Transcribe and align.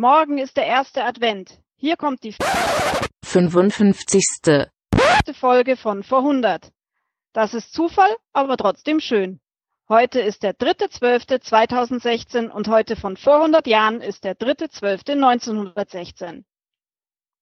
Morgen 0.00 0.38
ist 0.38 0.56
der 0.56 0.64
erste 0.64 1.04
Advent. 1.04 1.60
Hier 1.76 1.98
kommt 1.98 2.24
die 2.24 2.34
55. 3.22 4.24
fünfte 4.42 5.34
Folge 5.34 5.76
von 5.76 6.02
vor 6.02 6.20
100. 6.20 6.72
Das 7.34 7.52
ist 7.52 7.74
Zufall, 7.74 8.08
aber 8.32 8.56
trotzdem 8.56 9.00
schön. 9.00 9.40
Heute 9.90 10.20
ist 10.20 10.42
der 10.42 10.54
3.12.2016 10.54 12.48
und 12.48 12.68
heute 12.68 12.96
von 12.96 13.18
vor 13.18 13.42
100 13.42 13.66
Jahren 13.66 14.00
ist 14.00 14.24
der 14.24 14.38
3.12.1916. 14.38 16.44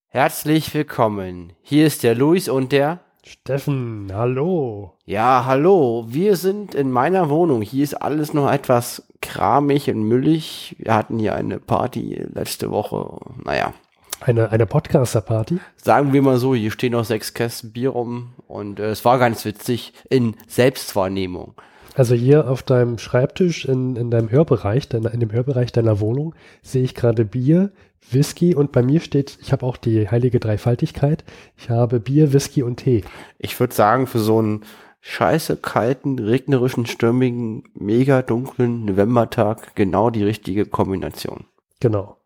Herzlich 0.09 0.75
willkommen. 0.75 1.53
Hier 1.63 1.87
ist 1.87 2.03
der 2.03 2.17
Luis 2.17 2.49
und 2.49 2.73
der. 2.73 3.08
Steffen, 3.33 4.11
hallo. 4.11 4.95
Ja, 5.05 5.45
hallo. 5.45 6.07
Wir 6.09 6.37
sind 6.37 6.75
in 6.75 6.91
meiner 6.91 7.29
Wohnung. 7.29 7.61
Hier 7.61 7.85
ist 7.85 7.93
alles 7.93 8.33
noch 8.33 8.51
etwas 8.51 9.07
kramig 9.21 9.91
und 9.91 10.03
müllig. 10.03 10.77
Wir 10.79 10.95
hatten 10.95 11.19
hier 11.19 11.35
eine 11.35 11.59
Party 11.59 12.25
letzte 12.33 12.71
Woche. 12.71 13.19
Naja, 13.45 13.75
Eine, 14.21 14.51
eine 14.51 14.65
Podcaster-Party? 14.65 15.61
sagen 15.77 16.15
wir 16.15 16.23
mal 16.23 16.39
so, 16.39 16.55
hier 16.55 16.71
stehen 16.71 16.93
noch 16.93 17.05
sechs 17.05 17.35
Kästen 17.35 17.73
Bier 17.73 17.91
rum 17.91 18.31
und 18.47 18.81
äh, 18.81 18.87
es 18.91 19.05
war 19.05 19.19
ganz 19.19 19.45
witzig 19.45 19.93
in 20.09 20.35
Selbstwahrnehmung. 20.47 21.53
Also 21.95 22.15
hier 22.15 22.49
auf 22.49 22.63
deinem 22.63 22.97
Schreibtisch 22.97 23.67
in, 23.67 23.97
in 23.97 24.11
deinem 24.11 24.31
Hörbereich, 24.31 24.89
deiner, 24.89 25.13
in 25.13 25.21
dem 25.21 25.33
Hörbereich 25.33 25.71
deiner 25.73 26.01
Wohnung, 26.01 26.35
sehe 26.63 26.85
ich 26.85 26.95
gerade 26.95 27.25
Bier, 27.27 27.73
Whisky 28.13 28.55
und 28.55 28.73
bei 28.73 28.83
mir 28.83 29.01
steht, 29.01 29.39
ich 29.41 29.53
habe 29.53 29.65
auch 29.67 29.77
die 29.77 30.09
heilige 30.09 30.41
Dreifaltigkeit, 30.41 31.25
ich 31.57 31.71
habe 31.71 32.01
Bier, 32.01 32.33
Whisky 32.33 32.63
und 32.63 32.77
Tee. 32.77 33.05
Ich 33.39 33.59
würde 33.59 33.75
sagen, 33.75 34.07
für 34.07 34.19
so 34.19 34.39
einen 34.39 34.65
scheiße 35.01 35.57
kalten, 35.57 36.19
regnerischen, 36.19 36.87
stürmigen, 36.87 37.65
mega 37.75 38.23
dunklen 38.23 38.85
Novembertag 38.85 39.75
genau 39.75 40.11
die 40.11 40.25
richtige 40.25 40.67
Kombination. 40.67 41.45
Genau. 41.81 42.17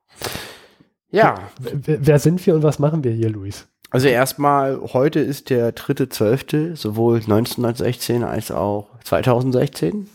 Ja, 1.11 1.51
W 1.61 1.99
wer 2.01 2.19
sind 2.19 2.45
wir 2.47 2.55
und 2.55 2.63
was 2.63 2.79
machen 2.79 3.05
wir 3.05 3.13
hier, 3.13 3.29
Luis? 3.29 3.69
Also 3.91 4.09
erstmal, 4.09 4.81
heute 4.95 5.21
ist 5.21 5.51
der 5.51 5.73
dritte 5.73 6.09
Zwölfte, 6.09 6.75
sowohl 6.77 7.17
1916 7.17 8.25
als 8.25 8.51
auch 8.51 8.89
2016. 9.05 10.09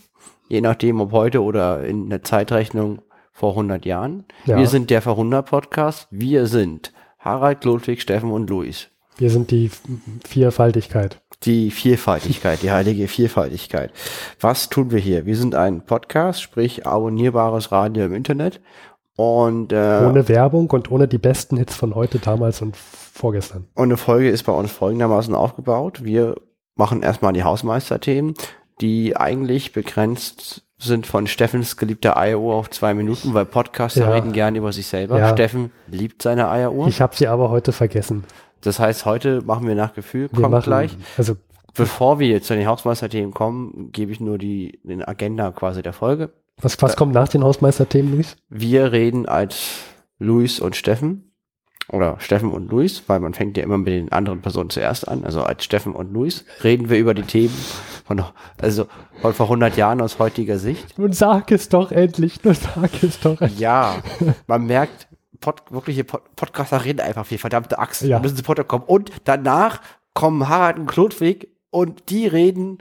Je 0.48 0.60
nachdem, 0.60 1.00
ob 1.00 1.12
heute 1.12 1.42
oder 1.42 1.84
in 1.84 2.10
der 2.10 2.24
Zeitrechnung 2.24 3.00
vor 3.38 3.50
100 3.50 3.86
Jahren. 3.86 4.24
Ja. 4.46 4.58
Wir 4.58 4.66
sind 4.66 4.90
der 4.90 5.00
Verhundert 5.00 5.46
Podcast. 5.46 6.08
Wir 6.10 6.46
sind 6.46 6.92
Harald, 7.20 7.64
Ludwig, 7.64 8.02
Steffen 8.02 8.32
und 8.32 8.50
Luis. 8.50 8.88
Wir 9.16 9.30
sind 9.30 9.52
die 9.52 9.70
Vierfaltigkeit. 10.26 11.20
Die 11.44 11.70
Vielfaltigkeit, 11.70 12.62
die 12.62 12.72
heilige 12.72 13.06
Vielfaltigkeit. 13.06 13.92
Was 14.40 14.70
tun 14.70 14.90
wir 14.90 14.98
hier? 14.98 15.24
Wir 15.24 15.36
sind 15.36 15.54
ein 15.54 15.86
Podcast, 15.86 16.42
sprich 16.42 16.84
abonnierbares 16.84 17.70
Radio 17.70 18.06
im 18.06 18.14
Internet. 18.14 18.60
Und, 19.14 19.72
äh, 19.72 20.02
Ohne 20.04 20.28
Werbung 20.28 20.68
und 20.70 20.90
ohne 20.90 21.06
die 21.06 21.18
besten 21.18 21.58
Hits 21.58 21.76
von 21.76 21.94
heute, 21.94 22.18
damals 22.18 22.60
und 22.60 22.76
vorgestern. 22.76 23.68
Und 23.74 23.84
eine 23.84 23.96
Folge 23.96 24.30
ist 24.30 24.42
bei 24.44 24.52
uns 24.52 24.72
folgendermaßen 24.72 25.34
aufgebaut. 25.36 26.02
Wir 26.02 26.34
machen 26.74 27.02
erstmal 27.02 27.32
die 27.32 27.44
Hausmeisterthemen, 27.44 28.34
die 28.80 29.16
eigentlich 29.16 29.72
begrenzt 29.72 30.64
sind 30.78 31.06
von 31.06 31.26
Steffens 31.26 31.76
geliebter 31.76 32.16
Eieruhr 32.16 32.54
auf 32.54 32.70
zwei 32.70 32.94
Minuten, 32.94 33.34
weil 33.34 33.44
Podcaster 33.44 34.02
Ja. 34.02 34.12
reden 34.12 34.32
gerne 34.32 34.58
über 34.58 34.72
sich 34.72 34.86
selber. 34.86 35.18
Ja. 35.18 35.30
Steffen 35.32 35.72
liebt 35.88 36.22
seine 36.22 36.48
Eieruhr. 36.48 36.86
Ich 36.88 37.00
habe 37.00 37.16
sie 37.16 37.26
aber 37.26 37.50
heute 37.50 37.72
vergessen. 37.72 38.24
Das 38.60 38.78
heißt, 38.78 39.04
heute 39.04 39.42
machen 39.42 39.66
wir 39.66 39.74
nach 39.74 39.92
Gefühl, 39.94 40.28
Wir 40.32 40.40
kommt 40.40 40.50
machen, 40.52 40.64
gleich. 40.64 40.96
Also 41.16 41.36
Bevor 41.74 42.18
wir 42.18 42.26
jetzt 42.26 42.46
zu 42.48 42.54
den 42.56 42.66
Hausmeisterthemen 42.66 43.32
kommen, 43.32 43.90
gebe 43.92 44.10
ich 44.10 44.18
nur 44.18 44.36
die, 44.38 44.80
den 44.82 45.04
Agenda 45.06 45.52
quasi 45.52 45.80
der 45.82 45.92
Folge. 45.92 46.30
was, 46.60 46.80
was 46.82 46.96
kommt 46.96 47.12
nach 47.14 47.28
den 47.28 47.44
Hausmeisterthemen, 47.44 48.12
Luis? 48.14 48.36
Wir 48.48 48.90
reden 48.90 49.26
als 49.26 49.78
Luis 50.18 50.58
und 50.58 50.74
Steffen 50.74 51.27
oder 51.90 52.20
Steffen 52.20 52.50
und 52.52 52.70
Luis, 52.70 53.02
weil 53.06 53.20
man 53.20 53.34
fängt 53.34 53.56
ja 53.56 53.62
immer 53.62 53.78
mit 53.78 53.88
den 53.88 54.12
anderen 54.12 54.40
Personen 54.42 54.70
zuerst 54.70 55.08
an. 55.08 55.24
Also 55.24 55.42
als 55.42 55.64
Steffen 55.64 55.94
und 55.94 56.12
Luis 56.12 56.44
reden 56.62 56.90
wir 56.90 56.98
über 56.98 57.14
die 57.14 57.22
Themen 57.22 57.54
von, 58.04 58.22
also 58.60 58.86
von 59.22 59.32
vor 59.32 59.46
100 59.46 59.76
Jahren 59.76 60.00
aus 60.02 60.18
heutiger 60.18 60.58
Sicht. 60.58 60.98
Nun 60.98 61.12
sag 61.12 61.50
es 61.50 61.68
doch 61.68 61.90
endlich, 61.90 62.44
nun 62.44 62.54
sag 62.54 63.02
es 63.02 63.20
doch. 63.20 63.40
Ja, 63.56 63.96
man 64.46 64.66
merkt, 64.66 65.08
Pod, 65.40 65.62
wirkliche 65.70 66.04
Pod, 66.04 66.22
Podcaster 66.36 66.84
reden 66.84 67.00
einfach 67.00 67.24
viel, 67.24 67.38
verdammte 67.38 67.78
Axt, 67.78 68.02
Ja. 68.02 68.18
müssen 68.18 68.36
sie 68.36 68.42
Podcast 68.42 68.68
kommen. 68.68 68.84
Und 68.86 69.12
danach 69.24 69.80
kommen 70.12 70.48
Harald 70.48 70.78
und 70.78 70.86
Klodwig 70.86 71.48
und 71.70 72.10
die 72.10 72.26
reden 72.26 72.78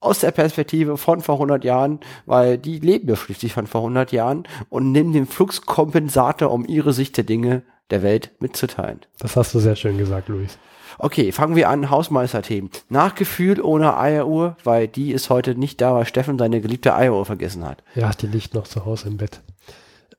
aus 0.00 0.18
der 0.18 0.32
Perspektive 0.32 0.98
von 0.98 1.20
vor 1.20 1.36
100 1.36 1.64
Jahren, 1.64 2.00
weil 2.26 2.58
die 2.58 2.78
leben 2.78 3.08
ja 3.08 3.16
schließlich 3.16 3.54
von 3.54 3.66
vor 3.66 3.80
100 3.82 4.12
Jahren 4.12 4.42
und 4.68 4.92
nehmen 4.92 5.12
den 5.14 5.26
Fluxkompensator, 5.26 6.50
um 6.50 6.66
ihre 6.66 6.92
Sicht 6.92 7.16
der 7.16 7.24
Dinge 7.24 7.62
der 7.90 8.02
Welt 8.02 8.32
mitzuteilen. 8.40 9.00
Das 9.18 9.36
hast 9.36 9.54
du 9.54 9.58
sehr 9.58 9.76
schön 9.76 9.98
gesagt, 9.98 10.28
Luis. 10.28 10.58
Okay, 10.98 11.32
fangen 11.32 11.56
wir 11.56 11.68
an, 11.68 11.90
Hausmeisterthemen. 11.90 12.70
Nach 12.88 13.14
Gefühl 13.14 13.60
ohne 13.60 13.96
Eieruhr, 13.96 14.56
weil 14.64 14.86
die 14.88 15.12
ist 15.12 15.28
heute 15.30 15.54
nicht 15.54 15.80
da, 15.80 15.94
weil 15.94 16.06
Steffen 16.06 16.38
seine 16.38 16.60
geliebte 16.60 16.94
Eieruhr 16.94 17.24
vergessen 17.24 17.64
hat. 17.64 17.82
Ja, 17.94 18.10
die 18.12 18.26
liegt 18.26 18.54
noch 18.54 18.64
zu 18.64 18.84
Hause 18.84 19.08
im 19.08 19.16
Bett. 19.16 19.40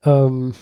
Ähm, 0.04 0.54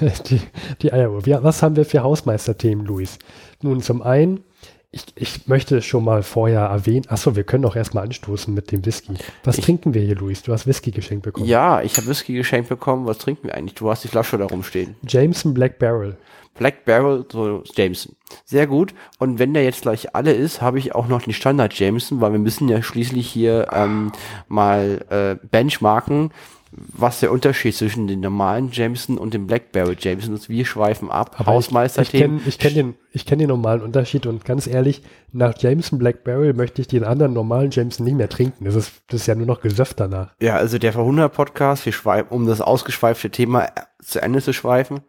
die, 0.28 0.40
die 0.82 0.92
Eieruhr. 0.92 1.22
Was 1.42 1.62
haben 1.62 1.76
wir 1.76 1.84
für 1.84 2.02
Hausmeisterthemen, 2.02 2.84
Luis? 2.84 3.18
Nun, 3.62 3.80
zum 3.80 4.02
einen, 4.02 4.44
ich, 4.92 5.04
ich 5.14 5.48
möchte 5.48 5.80
schon 5.82 6.04
mal 6.04 6.22
vorher 6.22 6.60
erwähnen, 6.60 7.06
achso, 7.08 7.34
wir 7.34 7.44
können 7.44 7.64
auch 7.64 7.74
erstmal 7.76 8.04
anstoßen 8.04 8.52
mit 8.52 8.70
dem 8.70 8.84
Whisky. 8.84 9.14
Was 9.42 9.58
Ich- 9.58 9.64
trinken 9.64 9.94
wir 9.94 10.02
hier, 10.02 10.14
Luis? 10.16 10.42
Du 10.42 10.52
hast 10.52 10.66
Whisky 10.66 10.90
geschenkt 10.90 11.24
bekommen. 11.24 11.46
Ja, 11.46 11.80
ich 11.82 11.96
habe 11.96 12.06
Whisky 12.06 12.34
geschenkt 12.34 12.68
bekommen. 12.68 13.06
Was 13.06 13.18
trinken 13.18 13.48
wir 13.48 13.54
eigentlich? 13.54 13.74
Du 13.74 13.90
hast 13.90 14.04
die 14.04 14.08
Flasche 14.08 14.36
da 14.38 14.44
rumstehen. 14.44 14.94
Jameson 15.08 15.54
Black 15.54 15.78
Barrel. 15.78 16.16
Black 16.54 16.84
Barrel, 16.84 17.24
so 17.32 17.62
Jameson. 17.74 18.14
Sehr 18.44 18.66
gut. 18.66 18.92
Und 19.18 19.38
wenn 19.38 19.54
der 19.54 19.64
jetzt 19.64 19.80
gleich 19.82 20.14
alle 20.14 20.32
ist, 20.34 20.60
habe 20.60 20.78
ich 20.78 20.94
auch 20.94 21.08
noch 21.08 21.22
den 21.22 21.32
Standard 21.32 21.72
Jameson, 21.78 22.20
weil 22.20 22.32
wir 22.32 22.38
müssen 22.38 22.68
ja 22.68 22.82
schließlich 22.82 23.26
hier 23.26 23.68
ähm, 23.72 24.12
mal 24.48 25.06
äh, 25.42 25.46
benchmarken, 25.46 26.30
was 26.74 27.20
der 27.20 27.30
Unterschied 27.30 27.74
zwischen 27.74 28.06
den 28.06 28.20
normalen 28.20 28.70
Jameson 28.72 29.18
und 29.18 29.34
dem 29.34 29.46
Black 29.46 29.72
Barrel 29.72 29.96
Jameson 29.98 30.34
ist. 30.34 30.48
Wir 30.48 30.64
schweifen 30.64 31.10
ab. 31.10 31.32
Aber 31.34 31.40
ich, 31.40 31.46
ich 31.46 31.46
Hausmeisterthemen. 31.46 32.38
kenne 32.38 32.48
ich 32.48 32.58
kenn 32.58 32.74
den, 32.74 32.94
ich 33.12 33.26
kenn 33.26 33.38
den 33.38 33.48
normalen 33.48 33.82
Unterschied 33.82 34.26
und 34.26 34.44
ganz 34.44 34.66
ehrlich, 34.66 35.02
nach 35.32 35.54
Jameson 35.58 35.98
Black 35.98 36.24
Barrel 36.24 36.54
möchte 36.54 36.80
ich 36.80 36.88
den 36.88 37.04
anderen 37.04 37.34
normalen 37.34 37.70
Jameson 37.70 38.04
nicht 38.04 38.16
mehr 38.16 38.30
trinken. 38.30 38.64
Das 38.64 38.74
ist, 38.74 39.02
das 39.08 39.22
ist 39.22 39.26
ja 39.26 39.34
nur 39.34 39.46
noch 39.46 39.60
Gesöff 39.60 39.92
danach. 39.92 40.32
Ja, 40.40 40.56
also 40.56 40.78
der 40.78 40.92
Verhundert 40.92 41.34
Podcast, 41.34 41.84
wir 41.84 41.92
schweifen, 41.92 42.28
um 42.30 42.46
das 42.46 42.62
ausgeschweifte 42.62 43.28
Thema 43.30 43.68
zu 44.02 44.22
Ende 44.22 44.40
zu 44.40 44.54
schweifen, 44.54 45.00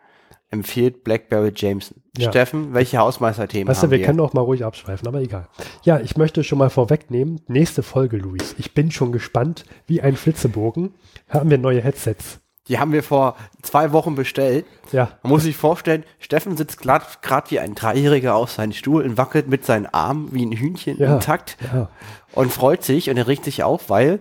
empfiehlt 0.53 1.03
Black 1.03 1.29
Barrel 1.29 1.51
Jameson. 1.55 1.97
Ja. 2.17 2.29
Steffen, 2.29 2.73
welche 2.73 2.99
Hausmeisterthemen 2.99 3.67
Weißt 3.67 3.81
haben 3.81 3.89
du, 3.89 3.97
wir 3.97 4.05
können 4.05 4.19
auch 4.19 4.33
mal 4.33 4.41
ruhig 4.41 4.63
abschweifen, 4.63 5.07
aber 5.07 5.19
egal. 5.19 5.47
Ja, 5.83 5.99
ich 5.99 6.15
möchte 6.15 6.43
schon 6.43 6.59
mal 6.59 6.69
vorwegnehmen, 6.69 7.41
nächste 7.47 7.81
Folge, 7.81 8.17
Luis. 8.17 8.55
Ich 8.59 8.73
bin 8.75 8.91
schon 8.91 9.11
gespannt, 9.11 9.65
wie 9.87 10.01
ein 10.01 10.15
Flitzebogen. 10.15 10.93
Haben 11.27 11.49
wir 11.49 11.57
neue 11.57 11.81
Headsets. 11.81 12.39
Die 12.69 12.79
haben 12.79 12.93
wir 12.93 13.03
vor 13.03 13.35
zwei 13.61 13.91
Wochen 13.91 14.15
bestellt. 14.15 14.65
Ja, 14.91 15.09
Man 15.23 15.33
muss 15.33 15.43
sich 15.43 15.57
vorstellen, 15.57 16.05
Steffen 16.19 16.55
sitzt 16.55 16.81
gerade 16.81 17.49
wie 17.49 17.59
ein 17.59 17.75
Dreijähriger 17.75 18.35
auf 18.35 18.51
seinem 18.51 18.71
Stuhl 18.71 19.03
und 19.03 19.17
wackelt 19.17 19.49
mit 19.49 19.65
seinen 19.65 19.87
Armen 19.87 20.29
wie 20.31 20.45
ein 20.45 20.53
Hühnchen 20.53 20.97
Ja, 20.97 21.15
intakt 21.15 21.57
ja. 21.73 21.89
und 22.33 22.53
freut 22.53 22.83
sich 22.83 23.09
und 23.09 23.17
er 23.17 23.27
regt 23.27 23.43
sich 23.43 23.63
auf, 23.63 23.89
weil 23.89 24.19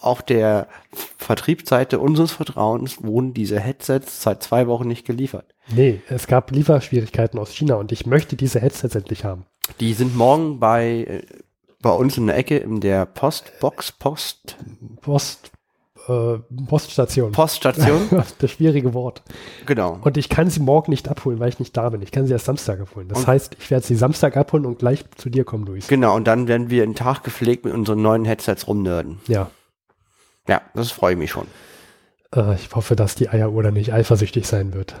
auf 0.00 0.22
der 0.22 0.66
Vertriebsseite 1.30 2.00
unseres 2.00 2.32
Vertrauens 2.32 3.04
wurden 3.04 3.34
diese 3.34 3.60
Headsets 3.60 4.20
seit 4.20 4.42
zwei 4.42 4.66
Wochen 4.66 4.88
nicht 4.88 5.06
geliefert. 5.06 5.54
nee, 5.72 6.00
es 6.08 6.26
gab 6.26 6.50
Lieferschwierigkeiten 6.50 7.38
aus 7.38 7.52
China 7.52 7.76
und 7.76 7.92
ich 7.92 8.04
möchte 8.04 8.34
diese 8.34 8.58
Headsets 8.58 8.96
endlich 8.96 9.24
haben. 9.24 9.44
Die 9.78 9.92
sind 9.92 10.16
morgen 10.16 10.58
bei, 10.58 11.04
äh, 11.08 11.22
bei 11.80 11.92
uns 11.92 12.18
in 12.18 12.26
der 12.26 12.36
Ecke 12.36 12.56
in 12.56 12.80
der 12.80 13.06
Postbox, 13.06 13.92
Post, 13.92 14.56
Post, 15.02 15.52
äh, 16.08 16.38
Poststation. 16.66 17.30
Poststation. 17.30 18.08
das 18.40 18.50
schwierige 18.50 18.92
Wort. 18.92 19.22
genau. 19.66 20.00
Und 20.02 20.16
ich 20.16 20.30
kann 20.30 20.50
sie 20.50 20.58
morgen 20.58 20.90
nicht 20.90 21.08
abholen, 21.08 21.38
weil 21.38 21.50
ich 21.50 21.60
nicht 21.60 21.76
da 21.76 21.90
bin. 21.90 22.02
Ich 22.02 22.10
kann 22.10 22.26
sie 22.26 22.32
erst 22.32 22.46
Samstag 22.46 22.80
abholen. 22.80 23.06
Das 23.06 23.18
Und- 23.20 23.26
heißt, 23.28 23.56
ich 23.60 23.70
werde 23.70 23.86
sie 23.86 23.94
Samstag 23.94 24.36
abholen 24.36 24.66
und 24.66 24.80
gleich 24.80 25.04
zu 25.14 25.30
dir 25.30 25.44
kommen, 25.44 25.64
Luis. 25.64 25.86
Genau, 25.86 26.16
und 26.16 26.26
dann 26.26 26.48
werden 26.48 26.70
wir 26.70 26.82
einen 26.82 26.96
Tag 26.96 27.22
gepflegt 27.22 27.64
mit 27.64 27.72
unseren 27.72 28.02
neuen 28.02 28.24
Headsets 28.24 28.66
rumnörden. 28.66 29.20
Ja. 29.28 29.48
Ja, 30.48 30.62
das 30.74 30.90
freue 30.90 31.12
ich 31.12 31.18
mich 31.18 31.30
schon. 31.30 31.46
Äh, 32.34 32.54
ich 32.54 32.74
hoffe, 32.74 32.96
dass 32.96 33.14
die 33.14 33.28
Eieruhr 33.28 33.62
dann 33.62 33.74
nicht 33.74 33.92
eifersüchtig 33.92 34.46
sein 34.46 34.74
wird. 34.74 34.94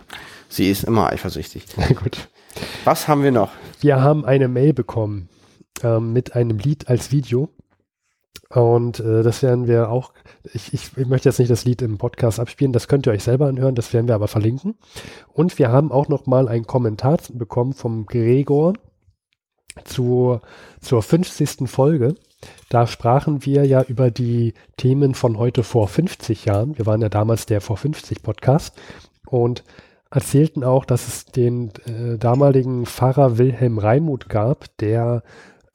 Sie 0.48 0.70
ist 0.70 0.84
immer 0.84 1.10
eifersüchtig. 1.10 1.64
Na 1.76 1.88
gut. 1.88 2.28
Was 2.84 3.08
haben 3.08 3.22
wir 3.22 3.32
noch? 3.32 3.52
Wir 3.80 4.02
haben 4.02 4.24
eine 4.24 4.48
Mail 4.48 4.72
bekommen 4.72 5.28
ähm, 5.82 6.12
mit 6.12 6.34
einem 6.34 6.58
Lied 6.58 6.88
als 6.88 7.12
Video. 7.12 7.48
Und 8.48 8.98
äh, 8.98 9.22
das 9.22 9.44
werden 9.44 9.68
wir 9.68 9.90
auch, 9.90 10.12
ich, 10.52 10.74
ich, 10.74 10.90
ich 10.96 11.06
möchte 11.06 11.28
jetzt 11.28 11.38
nicht 11.38 11.52
das 11.52 11.64
Lied 11.64 11.82
im 11.82 11.98
Podcast 11.98 12.40
abspielen, 12.40 12.72
das 12.72 12.88
könnt 12.88 13.06
ihr 13.06 13.12
euch 13.12 13.22
selber 13.22 13.46
anhören, 13.46 13.76
das 13.76 13.92
werden 13.92 14.08
wir 14.08 14.16
aber 14.16 14.26
verlinken. 14.26 14.74
Und 15.28 15.56
wir 15.60 15.70
haben 15.70 15.92
auch 15.92 16.08
noch 16.08 16.26
mal 16.26 16.48
einen 16.48 16.66
Kommentar 16.66 17.18
bekommen 17.32 17.74
vom 17.74 18.06
Gregor 18.06 18.72
zur, 19.84 20.42
zur 20.80 21.02
50. 21.02 21.68
Folge. 21.68 22.14
Da 22.70 22.86
sprachen 22.86 23.44
wir 23.44 23.64
ja 23.66 23.82
über 23.82 24.10
die 24.10 24.54
Themen 24.76 25.14
von 25.14 25.36
heute 25.38 25.62
vor 25.62 25.88
50 25.88 26.46
Jahren. 26.46 26.78
Wir 26.78 26.86
waren 26.86 27.02
ja 27.02 27.08
damals 27.08 27.46
der 27.46 27.60
vor 27.60 27.76
50 27.76 28.22
Podcast. 28.22 28.74
Und 29.26 29.62
erzählten 30.10 30.64
auch, 30.64 30.84
dass 30.84 31.06
es 31.06 31.24
den 31.26 31.70
äh, 31.86 32.18
damaligen 32.18 32.86
Pfarrer 32.86 33.38
Wilhelm 33.38 33.78
Reimuth 33.78 34.28
gab, 34.28 34.76
der, 34.78 35.22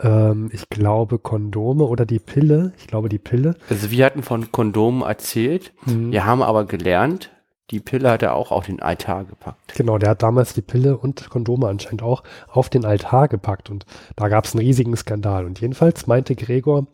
ähm, 0.01 0.49
ich 0.51 0.69
glaube, 0.69 1.19
Kondome 1.19 1.85
oder 1.85 2.05
die 2.05 2.19
Pille, 2.19 2.73
ich 2.77 2.87
glaube 2.87 3.07
die 3.09 3.19
Pille. 3.19 3.55
Also 3.69 3.91
wir 3.91 4.05
hatten 4.05 4.23
von 4.23 4.51
Kondomen 4.51 5.03
erzählt, 5.03 5.71
Mhm. 5.85 6.11
wir 6.11 6.25
haben 6.25 6.41
aber 6.41 6.65
gelernt, 6.65 7.29
die 7.71 7.79
Pille 7.79 8.09
hat 8.11 8.21
er 8.21 8.35
auch 8.35 8.51
auf 8.51 8.67
den 8.67 8.81
Altar 8.81 9.25
gepackt. 9.25 9.73
Genau, 9.75 9.97
der 9.97 10.09
hat 10.11 10.23
damals 10.23 10.53
die 10.53 10.61
Pille 10.61 10.97
und 10.97 11.29
Kondome 11.29 11.67
anscheinend 11.67 12.03
auch 12.03 12.23
auf 12.47 12.69
den 12.69 12.85
Altar 12.85 13.27
gepackt 13.27 13.69
und 13.69 13.85
da 14.15 14.27
gab 14.27 14.45
es 14.45 14.53
einen 14.53 14.65
riesigen 14.65 14.95
Skandal. 14.95 15.45
Und 15.45 15.59
jedenfalls 15.61 16.05
meinte 16.05 16.35
Gregor 16.35 16.87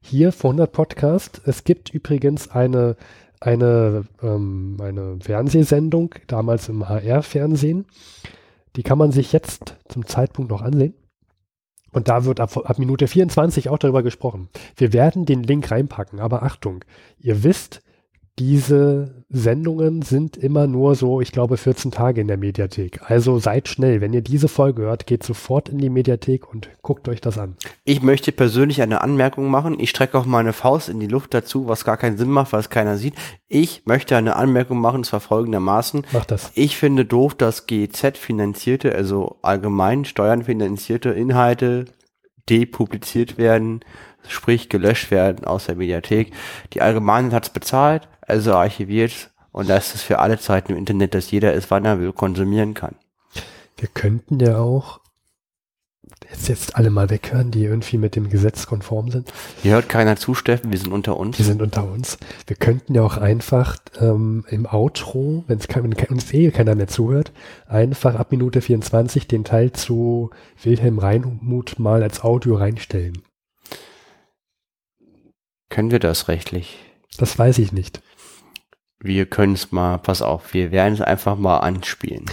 hier 0.00 0.32
vor 0.32 0.50
100 0.50 0.70
Podcast, 0.70 1.42
es 1.44 1.64
gibt 1.64 1.90
übrigens 1.90 2.50
eine, 2.50 2.96
eine, 3.40 4.04
ähm, 4.22 4.78
eine 4.80 5.18
Fernsehsendung, 5.20 6.14
damals 6.28 6.68
im 6.68 6.88
HR-Fernsehen, 6.88 7.86
die 8.76 8.82
kann 8.84 8.98
man 8.98 9.10
sich 9.10 9.32
jetzt 9.32 9.76
zum 9.88 10.06
Zeitpunkt 10.06 10.50
noch 10.50 10.62
ansehen. 10.62 10.94
Und 11.92 12.08
da 12.08 12.24
wird 12.24 12.40
ab, 12.40 12.56
ab 12.56 12.78
Minute 12.78 13.06
24 13.06 13.68
auch 13.68 13.78
darüber 13.78 14.02
gesprochen. 14.02 14.48
Wir 14.76 14.92
werden 14.92 15.26
den 15.26 15.42
Link 15.42 15.70
reinpacken, 15.70 16.20
aber 16.20 16.42
Achtung, 16.42 16.84
ihr 17.18 17.42
wisst, 17.42 17.82
diese 18.38 19.24
Sendungen 19.28 20.00
sind 20.00 20.38
immer 20.38 20.66
nur 20.66 20.94
so, 20.94 21.20
ich 21.20 21.32
glaube, 21.32 21.58
14 21.58 21.90
Tage 21.90 22.20
in 22.22 22.28
der 22.28 22.38
Mediathek. 22.38 23.00
Also 23.10 23.38
seid 23.38 23.68
schnell. 23.68 24.00
Wenn 24.00 24.14
ihr 24.14 24.22
diese 24.22 24.48
Folge 24.48 24.82
hört, 24.82 25.06
geht 25.06 25.22
sofort 25.22 25.68
in 25.68 25.78
die 25.78 25.90
Mediathek 25.90 26.50
und 26.50 26.70
guckt 26.80 27.08
euch 27.08 27.20
das 27.20 27.36
an. 27.36 27.56
Ich 27.84 28.02
möchte 28.02 28.32
persönlich 28.32 28.80
eine 28.80 29.02
Anmerkung 29.02 29.50
machen. 29.50 29.78
Ich 29.78 29.90
strecke 29.90 30.16
auch 30.16 30.24
meine 30.24 30.54
Faust 30.54 30.88
in 30.88 30.98
die 30.98 31.06
Luft 31.06 31.34
dazu, 31.34 31.68
was 31.68 31.84
gar 31.84 31.98
keinen 31.98 32.16
Sinn 32.16 32.30
macht, 32.30 32.52
weil 32.52 32.60
es 32.60 32.70
keiner 32.70 32.96
sieht. 32.96 33.14
Ich 33.48 33.82
möchte 33.84 34.16
eine 34.16 34.36
Anmerkung 34.36 34.80
machen, 34.80 35.04
zwar 35.04 35.20
folgendermaßen. 35.20 36.06
Macht 36.12 36.30
das. 36.30 36.52
Ich 36.54 36.78
finde 36.78 37.04
doof, 37.04 37.34
dass 37.34 37.66
GEZ-finanzierte, 37.66 38.94
also 38.94 39.36
allgemein 39.42 40.06
steuernfinanzierte 40.06 41.10
Inhalte 41.10 41.84
depubliziert 42.48 43.38
werden, 43.38 43.80
sprich 44.26 44.68
gelöscht 44.68 45.10
werden 45.10 45.44
aus 45.44 45.66
der 45.66 45.76
Mediathek. 45.76 46.32
Die 46.72 46.82
Allgemeinheit 46.82 47.32
hat 47.32 47.44
es 47.44 47.50
bezahlt, 47.50 48.08
also 48.20 48.54
archiviert 48.54 49.30
und 49.52 49.68
da 49.68 49.76
ist 49.76 49.94
es 49.94 50.02
für 50.02 50.18
alle 50.18 50.38
Zeiten 50.38 50.72
im 50.72 50.78
Internet, 50.78 51.14
dass 51.14 51.30
jeder 51.30 51.54
es, 51.54 51.70
wann 51.70 51.84
er 51.84 52.00
will, 52.00 52.12
konsumieren 52.12 52.74
kann. 52.74 52.96
Wir 53.76 53.88
könnten 53.88 54.40
ja 54.40 54.58
auch 54.58 55.01
jetzt, 56.32 56.48
jetzt 56.48 56.76
alle 56.76 56.90
mal 56.90 57.10
weghören, 57.10 57.50
die 57.50 57.64
irgendwie 57.64 57.98
mit 57.98 58.16
dem 58.16 58.28
Gesetz 58.28 58.66
konform 58.66 59.10
sind. 59.10 59.32
Hier 59.62 59.72
hört 59.74 59.88
keiner 59.88 60.16
zu, 60.16 60.34
Steffen, 60.34 60.72
wir 60.72 60.78
sind 60.78 60.92
unter 60.92 61.16
uns. 61.16 61.36
Die 61.36 61.42
sind 61.42 61.62
unter 61.62 61.90
uns. 61.90 62.18
Wir 62.46 62.56
könnten 62.56 62.94
ja 62.94 63.02
auch 63.02 63.18
einfach 63.18 63.76
ähm, 64.00 64.44
im 64.48 64.66
Outro, 64.66 65.44
wenn's 65.46 65.68
kein, 65.68 65.84
wenn 65.84 65.94
uns 66.08 66.32
eh 66.32 66.50
keiner 66.50 66.74
mehr 66.74 66.88
zuhört, 66.88 67.32
einfach 67.66 68.14
ab 68.16 68.32
Minute 68.32 68.60
24 68.60 69.28
den 69.28 69.44
Teil 69.44 69.72
zu 69.72 70.30
Wilhelm 70.62 70.98
Reinmuth 70.98 71.78
mal 71.78 72.02
als 72.02 72.22
Audio 72.22 72.56
reinstellen. 72.56 73.22
Können 75.68 75.90
wir 75.90 76.00
das 76.00 76.28
rechtlich? 76.28 76.78
Das 77.18 77.38
weiß 77.38 77.58
ich 77.58 77.72
nicht. 77.72 78.02
Wir 78.98 79.26
können 79.26 79.54
es 79.54 79.72
mal, 79.72 79.98
pass 79.98 80.22
auf, 80.22 80.54
wir 80.54 80.70
werden 80.70 80.94
es 80.94 81.00
einfach 81.00 81.36
mal 81.36 81.58
anspielen. 81.58 82.26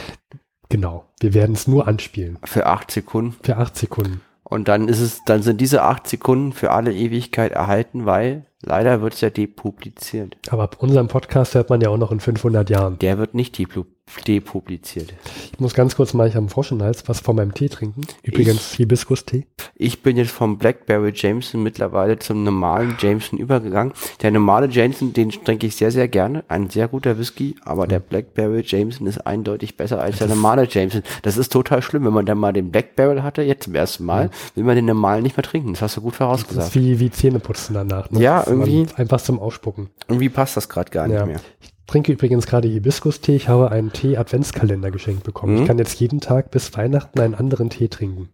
Genau. 0.70 1.06
Wir 1.20 1.34
werden 1.34 1.56
es 1.56 1.68
nur 1.68 1.88
anspielen. 1.88 2.38
Für 2.46 2.68
acht 2.68 2.92
Sekunden. 2.92 3.36
Für 3.44 3.58
acht 3.58 3.76
Sekunden. 3.76 4.22
Und 4.44 4.68
dann 4.68 4.88
ist 4.88 5.00
es, 5.00 5.24
dann 5.26 5.44
sind 5.44 5.62
diese 5.62 5.84
acht 5.84 6.08
Sekunden 6.08 6.54
für 6.54 6.72
alle 6.72 6.94
Ewigkeit 6.94 7.52
erhalten, 7.52 8.06
weil 8.06 8.46
leider 8.64 9.02
wird 9.02 9.14
es 9.14 9.22
ja 9.22 9.30
depubliziert. 9.30 10.38
Aber 10.50 10.64
ab 10.64 10.78
unserem 10.80 11.08
Podcast 11.08 11.54
hört 11.54 11.70
man 11.70 11.82
ja 11.82 11.90
auch 11.90 11.98
noch 11.98 12.12
in 12.12 12.20
500 12.20 12.70
Jahren. 12.70 12.98
Der 13.00 13.18
wird 13.20 13.36
nicht 13.36 13.56
deplu- 13.58 13.86
depubliziert. 14.28 15.14
Ich 15.54 15.60
muss 15.60 15.74
ganz 15.74 15.96
kurz 15.96 16.14
mal, 16.14 16.28
ich 16.28 16.34
habe 16.34 16.44
einen 16.44 16.50
Frosch 16.50 16.72
im 16.72 16.82
Hals, 16.82 17.04
was 17.08 17.20
von 17.20 17.36
meinem 17.36 17.54
Tee 17.54 17.70
trinken. 17.70 18.02
Übrigens 18.24 18.74
Hibiskus-Tee. 18.74 19.46
Ich 19.76 20.02
bin 20.04 20.18
jetzt 20.18 20.32
vom 20.32 20.58
Blackberry 20.58 21.12
Jameson 21.16 21.64
mittlerweile 21.64 22.20
zum 22.20 22.44
normalen 22.44 22.96
Jameson 23.00 23.40
übergegangen. 23.40 23.94
Der 24.22 24.32
normale 24.32 24.68
Jameson, 24.68 25.14
den 25.14 25.30
trinke 25.30 25.68
ich 25.68 25.76
sehr, 25.76 25.92
sehr 25.92 26.08
gerne. 26.08 26.44
Ein 26.48 26.70
sehr 26.70 26.88
guter 26.88 27.18
Whisky, 27.18 27.56
aber 27.64 27.88
der 27.88 28.00
Blackberry 28.00 28.64
Jameson 28.66 29.08
ist 29.08 29.26
eindeutig 29.26 29.78
besser 29.78 30.02
als 30.02 30.18
der 30.20 30.28
normale 30.28 30.68
Jameson. 30.70 31.04
Das 31.22 31.38
ist 31.38 31.52
total 31.52 31.82
schlimm, 31.82 32.06
wenn 32.06 32.14
man 32.14 32.26
dann 32.26 32.38
mal 32.38 32.54
den 32.54 32.72
Black 32.72 32.96
Barrel 32.96 33.24
hatte, 33.24 33.42
jetzt 33.42 33.64
zum 33.66 33.76
ersten 33.76 34.06
Mal, 34.06 34.30
will 34.56 34.64
man 34.64 34.76
den 34.76 34.86
normalen 34.86 35.24
nicht 35.24 35.38
mehr 35.38 35.44
trinken. 35.44 35.74
Das 35.74 35.82
hast 35.82 35.98
du 35.98 36.02
gut 36.02 36.14
Das 36.14 36.18
vorausgesagt. 36.18 36.68
ist 36.70 36.76
wie, 36.76 37.00
wie 37.00 37.12
Zähneputzen 37.12 37.74
danach. 37.76 38.10
ne? 38.12 38.20
Ja, 38.22 38.40
Das 38.40 38.48
irgendwie. 38.48 38.86
Einfach 38.96 39.22
zum 39.22 39.40
Ausspucken. 39.40 39.90
Irgendwie 40.08 40.30
passt 40.30 40.58
das 40.58 40.68
gerade 40.70 40.90
gar 40.92 41.08
Ja. 41.08 41.26
nicht 41.26 41.28
mehr. 41.28 41.42
Ich 41.62 41.72
trinke 41.90 42.12
übrigens 42.12 42.46
gerade 42.46 42.68
Hibiskus-Tee. 42.68 43.36
Ich 43.36 43.48
habe 43.50 43.72
einen 43.72 43.92
Tee-Adventskalender 43.92 44.92
geschenkt 44.92 45.24
bekommen. 45.24 45.56
Mhm. 45.56 45.62
Ich 45.62 45.68
kann 45.68 45.78
jetzt 45.80 46.00
jeden 46.00 46.22
Tag 46.22 46.52
bis 46.52 46.76
Weihnachten 46.78 47.20
einen 47.20 47.36
anderen 47.36 47.70
Tee 47.70 47.88
trinken. 47.88 48.30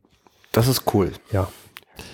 Das 0.51 0.67
ist 0.67 0.93
cool. 0.93 1.11
Ja, 1.31 1.47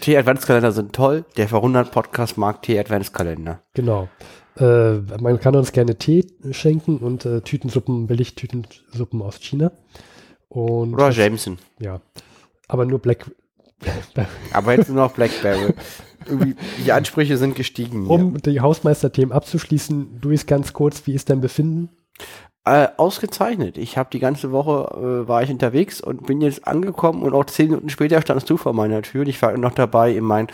Tee-Adventskalender 0.01 0.71
sind 0.71 0.93
toll. 0.93 1.25
Der 1.37 1.47
Verwundert 1.47 1.91
Podcast 1.91 2.37
mag 2.37 2.61
Tee-Adventskalender. 2.61 3.61
genau. 3.73 4.09
Äh, 4.57 4.99
man 5.21 5.39
kann 5.39 5.55
uns 5.55 5.71
gerne 5.71 5.97
Tee 5.97 6.27
schenken 6.51 6.97
und 6.97 7.25
äh, 7.25 7.39
Tütensuppen, 7.39 8.07
Billig-Tütensuppen 8.07 9.21
aus 9.21 9.39
China. 9.39 9.71
Und 10.49 10.93
Oder 10.93 11.09
Jameson. 11.09 11.57
Ja. 11.79 12.01
Aber 12.67 12.85
nur 12.85 12.99
Black. 12.99 13.31
Aber 14.53 14.73
jetzt 14.75 14.89
nur 14.89 14.97
noch 14.97 15.13
Blackberry. 15.13 15.73
Irgendwie, 16.27 16.55
die 16.85 16.91
Ansprüche 16.91 17.37
sind 17.37 17.55
gestiegen. 17.55 18.07
Um 18.07 18.37
die 18.41 18.61
Hausmeisterthemen 18.61 19.31
abzuschließen, 19.31 20.19
Luis, 20.21 20.45
ganz 20.45 20.71
kurz, 20.73 21.07
wie 21.07 21.13
ist 21.13 21.29
dein 21.29 21.41
Befinden? 21.41 21.89
Äh, 22.63 22.89
ausgezeichnet. 22.97 23.79
Ich 23.79 23.97
habe 23.97 24.09
die 24.13 24.19
ganze 24.19 24.51
Woche 24.51 25.23
äh, 25.23 25.27
war 25.27 25.41
ich 25.41 25.49
unterwegs 25.49 25.99
und 25.99 26.27
bin 26.27 26.41
jetzt 26.41 26.67
angekommen 26.67 27.23
und 27.23 27.33
auch 27.33 27.45
zehn 27.45 27.69
Minuten 27.69 27.89
später 27.89 28.21
standst 28.21 28.47
du 28.51 28.57
vor 28.57 28.73
meiner 28.73 29.01
Tür. 29.01 29.21
Und 29.21 29.29
ich 29.29 29.41
war 29.41 29.57
noch 29.57 29.73
dabei, 29.73 30.11
in 30.15 30.23
mein 30.23 30.47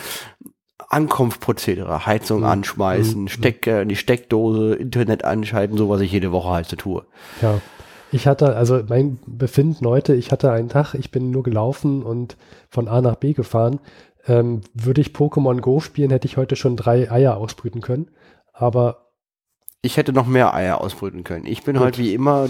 Ankunftsprozedere, 0.90 2.06
Heizung 2.06 2.40
Mhm. 2.40 2.46
anschmeißen, 2.46 3.24
Mhm. 3.24 3.28
Stecker, 3.28 3.86
die 3.86 3.96
Steckdose, 3.96 4.76
Internet 4.76 5.26
anschalten, 5.26 5.78
so 5.78 5.90
was 5.90 6.02
ich 6.02 6.12
jede 6.12 6.32
Woche 6.32 6.50
halt 6.50 6.68
so 6.68 6.76
tue. 6.76 7.04
Ja. 7.42 7.60
Ich 8.14 8.26
hatte, 8.26 8.56
also 8.56 8.82
mein 8.88 9.20
Befinden 9.28 9.86
heute, 9.86 10.16
ich 10.16 10.32
hatte 10.32 10.50
einen 10.52 10.70
Tag, 10.70 10.94
ich 10.94 11.12
bin 11.12 11.30
nur 11.30 11.44
gelaufen 11.44 12.04
und 12.04 12.38
von 12.70 12.88
A 12.88 13.02
nach 13.02 13.16
B 13.16 13.34
gefahren. 13.34 13.80
Ähm, 14.28 14.62
würde 14.74 15.02
ich 15.02 15.10
Pokémon 15.10 15.62
Go 15.62 15.80
spielen, 15.80 16.10
hätte 16.12 16.28
ich 16.28 16.38
heute 16.38 16.56
schon 16.56 16.76
drei 16.76 17.10
Eier 17.12 17.38
ausbrüten 17.38 17.82
können. 17.82 18.12
Aber 18.54 19.08
Ich 19.82 19.96
hätte 19.98 20.12
noch 20.12 20.26
mehr 20.26 20.54
Eier 20.54 20.82
ausbrüten 20.82 21.24
können. 21.24 21.46
Ich 21.46 21.64
bin 21.64 21.80
halt 21.80 21.98
wie 21.98 22.14
immer 22.14 22.50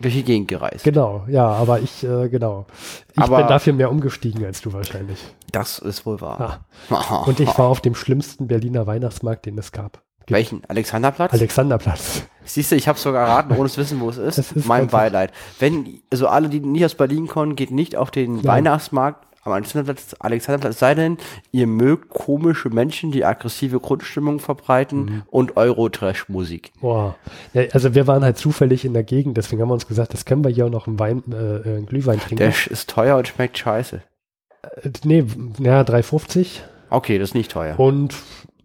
durch 0.00 0.14
die 0.14 0.24
Gegend 0.24 0.48
gereist. 0.48 0.84
genau, 0.84 1.24
ja, 1.28 1.46
aber 1.46 1.80
ich, 1.80 2.02
äh, 2.04 2.28
genau. 2.28 2.66
Ich 3.12 3.18
Aber- 3.22 3.38
bin 3.38 3.46
dafür 3.48 3.72
mehr 3.74 3.90
umgestiegen 3.90 4.44
als 4.44 4.60
du 4.60 4.72
wahrscheinlich. 4.72 5.18
Das 5.52 5.78
ist 5.78 6.04
wohl 6.06 6.20
wahr. 6.20 6.66
Und 7.26 7.40
ich 7.40 7.58
war 7.58 7.66
auf 7.68 7.80
dem 7.80 7.94
schlimmsten 7.94 8.46
Berliner 8.48 8.86
Weihnachtsmarkt, 8.86 9.46
den 9.46 9.58
es 9.58 9.70
gab. 9.72 10.02
Welchen? 10.26 10.62
Alexanderplatz? 10.68 11.32
Alexanderplatz. 11.32 12.22
Siehst 12.44 12.70
du, 12.70 12.76
ich 12.76 12.86
habe 12.88 12.98
sogar 12.98 13.26
erraten, 13.28 13.56
ohne 13.56 13.68
zu 13.70 13.80
wissen, 13.80 13.98
wo 14.00 14.10
es 14.10 14.18
ist. 14.18 14.38
Es 14.38 14.52
ist 14.52 14.66
mein 14.66 14.88
Beileid. 14.88 15.32
Wenn, 15.58 16.00
also 16.12 16.26
alle, 16.28 16.48
die 16.48 16.60
nicht 16.60 16.84
aus 16.84 16.94
Berlin 16.94 17.26
kommen, 17.28 17.56
geht 17.56 17.70
nicht 17.70 17.96
auf 17.96 18.10
den 18.10 18.36
Nein. 18.36 18.44
Weihnachtsmarkt 18.44 19.26
am 19.48 19.54
Alexanderplatz, 19.54 20.14
Alexanderplatz, 20.20 20.74
es 20.74 20.78
sei 20.80 20.94
denn, 20.94 21.18
ihr 21.52 21.66
mögt 21.66 22.08
komische 22.10 22.68
Menschen, 22.70 23.10
die 23.12 23.24
aggressive 23.24 23.80
Grundstimmung 23.80 24.38
verbreiten 24.40 24.98
Mhm. 25.04 25.22
und 25.30 25.56
Euro-Trash-Musik. 25.56 26.72
Boah. 26.80 27.16
Ja, 27.54 27.62
also 27.72 27.94
wir 27.94 28.06
waren 28.06 28.24
halt 28.24 28.38
zufällig 28.38 28.84
in 28.84 28.92
der 28.94 29.04
Gegend, 29.04 29.36
deswegen 29.36 29.62
haben 29.62 29.68
wir 29.68 29.74
uns 29.74 29.86
gesagt, 29.88 30.12
das 30.14 30.24
können 30.24 30.44
wir 30.44 30.50
hier 30.50 30.66
auch 30.66 30.70
noch 30.70 30.86
einen 30.86 30.98
Wein, 30.98 31.22
äh, 31.32 31.78
äh, 31.78 31.82
Glühwein 31.82 32.18
trinken. 32.20 32.36
Der 32.36 32.48
ist 32.48 32.90
teuer 32.90 33.16
und 33.16 33.28
schmeckt 33.28 33.58
scheiße. 33.58 34.02
Äh, 34.82 34.90
nee, 35.04 35.24
ja, 35.58 35.82
3,50 35.82 36.60
Okay, 36.90 37.18
das 37.18 37.30
ist 37.30 37.34
nicht 37.34 37.50
teuer. 37.50 37.78
und 37.78 38.14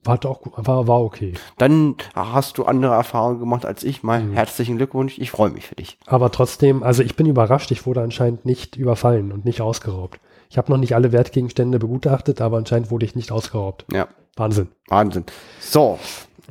war 0.06 0.18
doch, 0.18 0.42
war, 0.58 0.86
war 0.88 1.02
okay. 1.02 1.34
Dann 1.58 1.96
hast 2.14 2.58
du 2.58 2.66
andere 2.66 2.94
Erfahrungen 2.94 3.40
gemacht 3.40 3.66
als 3.66 3.84
ich. 3.84 4.04
Mein 4.04 4.32
Mhm. 4.32 4.34
herzlichen 4.34 4.76
Glückwunsch. 4.78 5.18
Ich 5.18 5.32
freue 5.32 5.50
mich 5.50 5.68
für 5.68 5.76
dich. 5.76 5.98
Aber 6.06 6.30
trotzdem, 6.30 6.84
also 6.84 7.04
ich 7.04 7.16
bin 7.16 7.26
überrascht, 7.26 7.72
ich 7.72 7.86
wurde 7.86 8.02
anscheinend 8.02 8.46
nicht 8.46 8.76
überfallen 8.76 9.32
und 9.32 9.46
nicht 9.46 9.62
ausgeraubt. 9.62 10.20
Ich 10.54 10.58
habe 10.60 10.72
noch 10.72 10.78
nicht 10.78 10.94
alle 10.94 11.12
Wertgegenstände 11.12 11.80
begutachtet, 11.80 12.40
aber 12.40 12.58
anscheinend 12.58 12.92
wurde 12.92 13.08
ich 13.08 13.16
nicht 13.16 13.32
ausgeraubt. 13.32 13.88
Ja, 13.92 14.08
Wahnsinn. 14.36 14.68
Wahnsinn. 14.88 15.26
So, 15.60 15.98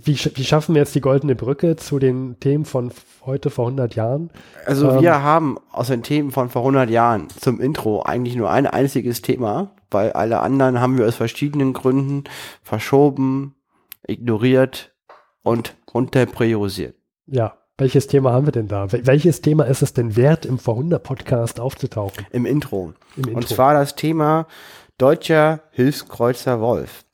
Wie, 0.02 0.16
wie 0.16 0.44
schaffen 0.44 0.74
wir 0.74 0.80
jetzt 0.80 0.96
die 0.96 1.00
goldene 1.00 1.36
Brücke 1.36 1.76
zu 1.76 2.00
den 2.00 2.36
Themen 2.40 2.64
von 2.64 2.90
heute 3.24 3.48
vor 3.48 3.66
100 3.66 3.94
Jahren? 3.94 4.30
Also 4.66 4.90
Ähm, 4.90 5.02
wir 5.02 5.22
haben 5.22 5.56
aus 5.70 5.86
den 5.86 6.02
Themen 6.02 6.32
von 6.32 6.50
vor 6.50 6.62
100 6.62 6.90
Jahren 6.90 7.28
zum 7.28 7.60
Intro 7.60 8.02
eigentlich 8.02 8.34
nur 8.34 8.50
ein 8.50 8.66
einziges 8.66 9.22
Thema, 9.22 9.70
weil 9.88 10.10
alle 10.10 10.40
anderen 10.40 10.80
haben 10.80 10.98
wir 10.98 11.06
aus 11.06 11.14
verschiedenen 11.14 11.72
Gründen 11.72 12.24
verschoben, 12.64 13.54
ignoriert 14.04 14.96
und 15.44 15.76
runterpriorisiert. 15.94 16.96
Ja, 17.26 17.56
welches 17.82 18.06
Thema 18.06 18.32
haben 18.32 18.46
wir 18.46 18.52
denn 18.52 18.68
da? 18.68 18.92
Wel 18.92 19.06
welches 19.06 19.40
Thema 19.40 19.64
ist 19.64 19.82
es 19.82 19.92
denn 19.92 20.14
wert, 20.14 20.46
im 20.46 20.60
Vor 20.60 20.74
100 20.74 21.02
Podcast 21.02 21.58
aufzutauchen? 21.58 22.24
Im 22.30 22.46
Intro. 22.46 22.94
Im 23.16 23.24
Intro. 23.24 23.36
Und 23.36 23.48
zwar 23.48 23.74
das 23.74 23.96
Thema 23.96 24.46
Deutscher 24.98 25.62
Hilfskreuzer 25.72 26.60
Wolf. 26.60 27.04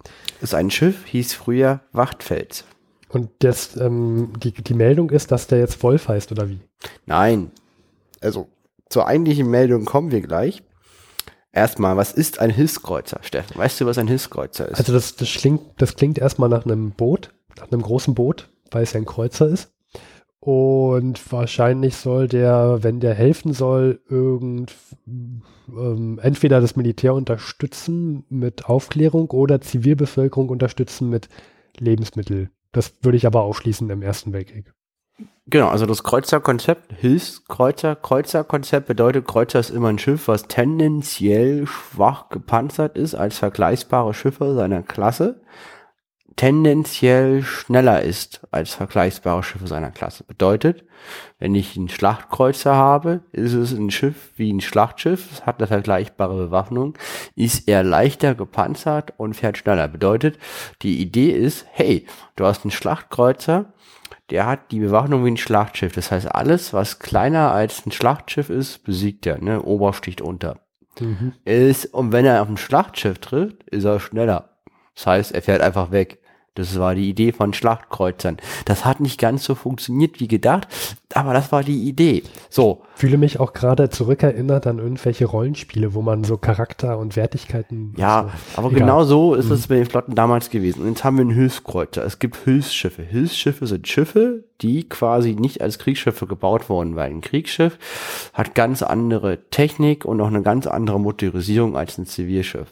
Das 0.40 0.50
ist 0.50 0.54
ein 0.54 0.70
Schiff, 0.70 1.06
hieß 1.06 1.32
früher 1.32 1.80
Wachtfels. 1.92 2.64
Und 3.08 3.30
das, 3.38 3.76
ähm, 3.78 4.34
die, 4.36 4.52
die 4.52 4.74
Meldung 4.74 5.08
ist, 5.08 5.32
dass 5.32 5.46
der 5.46 5.58
jetzt 5.58 5.82
Wolf 5.82 6.08
heißt, 6.08 6.30
oder 6.32 6.50
wie? 6.50 6.60
Nein, 7.06 7.50
Also 8.20 8.48
zur 8.90 9.06
eigentlichen 9.06 9.48
Meldung 9.48 9.86
kommen 9.86 10.10
wir 10.10 10.20
gleich. 10.20 10.62
Erstmal, 11.50 11.96
was 11.96 12.12
ist 12.12 12.40
ein 12.40 12.50
Hilfskreuzer, 12.50 13.20
Steffen? 13.22 13.56
Weißt 13.56 13.80
du, 13.80 13.86
was 13.86 13.96
ein 13.96 14.06
Hilfskreuzer 14.06 14.68
ist? 14.68 14.78
Also 14.78 14.92
das, 14.92 15.16
das, 15.16 15.30
klingt, 15.30 15.62
das 15.78 15.96
klingt 15.96 16.18
erstmal 16.18 16.50
nach 16.50 16.66
einem 16.66 16.90
Boot, 16.90 17.32
nach 17.56 17.72
einem 17.72 17.80
großen 17.80 18.14
Boot, 18.14 18.50
weil 18.70 18.82
es 18.82 18.92
ja 18.92 19.00
ein 19.00 19.06
Kreuzer 19.06 19.48
ist. 19.48 19.70
Und 20.48 21.30
wahrscheinlich 21.30 21.96
soll 21.96 22.26
der, 22.26 22.78
wenn 22.80 23.00
der 23.00 23.12
helfen 23.12 23.52
soll, 23.52 24.00
irgend 24.08 24.74
ähm, 25.68 26.18
entweder 26.22 26.62
das 26.62 26.74
Militär 26.74 27.12
unterstützen 27.12 28.24
mit 28.30 28.64
Aufklärung 28.64 29.30
oder 29.30 29.60
Zivilbevölkerung 29.60 30.48
unterstützen 30.48 31.10
mit 31.10 31.28
Lebensmittel. 31.76 32.48
Das 32.72 32.94
würde 33.02 33.18
ich 33.18 33.26
aber 33.26 33.42
ausschließen 33.42 33.90
im 33.90 34.00
Ersten 34.00 34.32
Weltkrieg. 34.32 34.72
Genau, 35.48 35.68
also 35.68 35.84
das 35.84 36.02
Kreuzerkonzept, 36.02 36.94
Hilfskreuzer, 36.94 37.94
Kreuzerkonzept 37.94 38.86
bedeutet, 38.86 39.26
Kreuzer 39.26 39.60
ist 39.60 39.68
immer 39.68 39.88
ein 39.88 39.98
Schiff, 39.98 40.28
was 40.28 40.48
tendenziell 40.48 41.66
schwach 41.66 42.30
gepanzert 42.30 42.96
ist 42.96 43.14
als 43.14 43.36
vergleichbare 43.36 44.14
Schiffe 44.14 44.54
seiner 44.54 44.82
Klasse, 44.82 45.42
tendenziell 46.38 47.42
schneller 47.42 48.02
ist 48.02 48.46
als 48.52 48.72
vergleichbare 48.72 49.42
Schiffe 49.42 49.66
seiner 49.66 49.90
Klasse. 49.90 50.22
Bedeutet, 50.22 50.84
wenn 51.40 51.56
ich 51.56 51.76
einen 51.76 51.88
Schlachtkreuzer 51.88 52.74
habe, 52.74 53.22
ist 53.32 53.54
es 53.54 53.72
ein 53.72 53.90
Schiff 53.90 54.30
wie 54.36 54.52
ein 54.52 54.60
Schlachtschiff, 54.60 55.28
es 55.32 55.44
hat 55.44 55.58
eine 55.58 55.66
vergleichbare 55.66 56.36
Bewaffnung, 56.36 56.96
ist 57.34 57.68
er 57.68 57.82
leichter 57.82 58.36
gepanzert 58.36 59.14
und 59.16 59.34
fährt 59.34 59.58
schneller. 59.58 59.88
Bedeutet, 59.88 60.38
die 60.82 61.00
Idee 61.00 61.32
ist, 61.32 61.66
hey, 61.72 62.06
du 62.36 62.46
hast 62.46 62.64
einen 62.64 62.70
Schlachtkreuzer, 62.70 63.72
der 64.30 64.46
hat 64.46 64.70
die 64.70 64.78
Bewaffnung 64.78 65.24
wie 65.24 65.32
ein 65.32 65.36
Schlachtschiff. 65.36 65.92
Das 65.92 66.12
heißt, 66.12 66.32
alles, 66.32 66.72
was 66.72 67.00
kleiner 67.00 67.50
als 67.50 67.84
ein 67.84 67.92
Schlachtschiff 67.92 68.48
ist, 68.48 68.84
besiegt 68.84 69.26
er, 69.26 69.38
ne? 69.38 69.60
Ober 69.62 69.92
sticht 69.92 70.20
unter. 70.20 70.60
Mhm. 71.00 71.32
Ist, 71.44 71.86
und 71.86 72.12
wenn 72.12 72.26
er 72.26 72.42
auf 72.42 72.48
ein 72.48 72.58
Schlachtschiff 72.58 73.18
trifft, 73.18 73.64
ist 73.64 73.84
er 73.84 73.98
schneller. 73.98 74.50
Das 74.94 75.06
heißt, 75.06 75.32
er 75.32 75.42
fährt 75.42 75.62
einfach 75.62 75.90
weg. 75.90 76.20
Das 76.58 76.78
war 76.78 76.94
die 76.94 77.08
Idee 77.08 77.32
von 77.32 77.54
Schlachtkreuzern. 77.54 78.38
Das 78.64 78.84
hat 78.84 79.00
nicht 79.00 79.18
ganz 79.18 79.44
so 79.44 79.54
funktioniert 79.54 80.20
wie 80.20 80.28
gedacht, 80.28 80.68
aber 81.14 81.32
das 81.32 81.52
war 81.52 81.62
die 81.62 81.88
Idee. 81.88 82.22
So, 82.50 82.82
Fühle 82.94 83.16
mich 83.16 83.38
auch 83.38 83.52
gerade 83.52 83.90
zurückerinnert 83.90 84.66
an 84.66 84.78
irgendwelche 84.78 85.26
Rollenspiele, 85.26 85.94
wo 85.94 86.02
man 86.02 86.24
so 86.24 86.36
Charakter 86.36 86.98
und 86.98 87.14
Wertigkeiten. 87.14 87.94
ja, 87.96 88.28
so. 88.54 88.58
aber 88.58 88.68
Egal. 88.68 88.80
genau 88.80 89.04
so 89.04 89.34
ist 89.34 89.50
es 89.50 89.68
bei 89.68 89.76
den 89.76 89.86
Flotten 89.86 90.14
damals 90.14 90.50
gewesen. 90.50 90.82
Und 90.82 90.88
jetzt 90.88 91.04
haben 91.04 91.16
wir 91.16 91.22
einen 91.22 91.30
Hilfskreuzer. 91.30 92.04
Es 92.04 92.18
gibt 92.18 92.36
Hilfsschiffe. 92.36 93.02
Hilfsschiffe 93.02 93.66
sind 93.66 93.86
Schiffe, 93.86 94.44
die 94.60 94.88
quasi 94.88 95.34
nicht 95.34 95.62
als 95.62 95.78
Kriegsschiffe 95.78 96.26
gebaut 96.26 96.68
wurden, 96.68 96.96
weil 96.96 97.10
ein 97.10 97.20
Kriegsschiff 97.20 97.78
hat 98.32 98.54
ganz 98.54 98.82
andere 98.82 99.38
Technik 99.50 100.04
und 100.04 100.20
auch 100.20 100.26
eine 100.26 100.42
ganz 100.42 100.66
andere 100.66 100.98
Motorisierung 100.98 101.76
als 101.76 101.98
ein 101.98 102.06
Zivilschiff. 102.06 102.68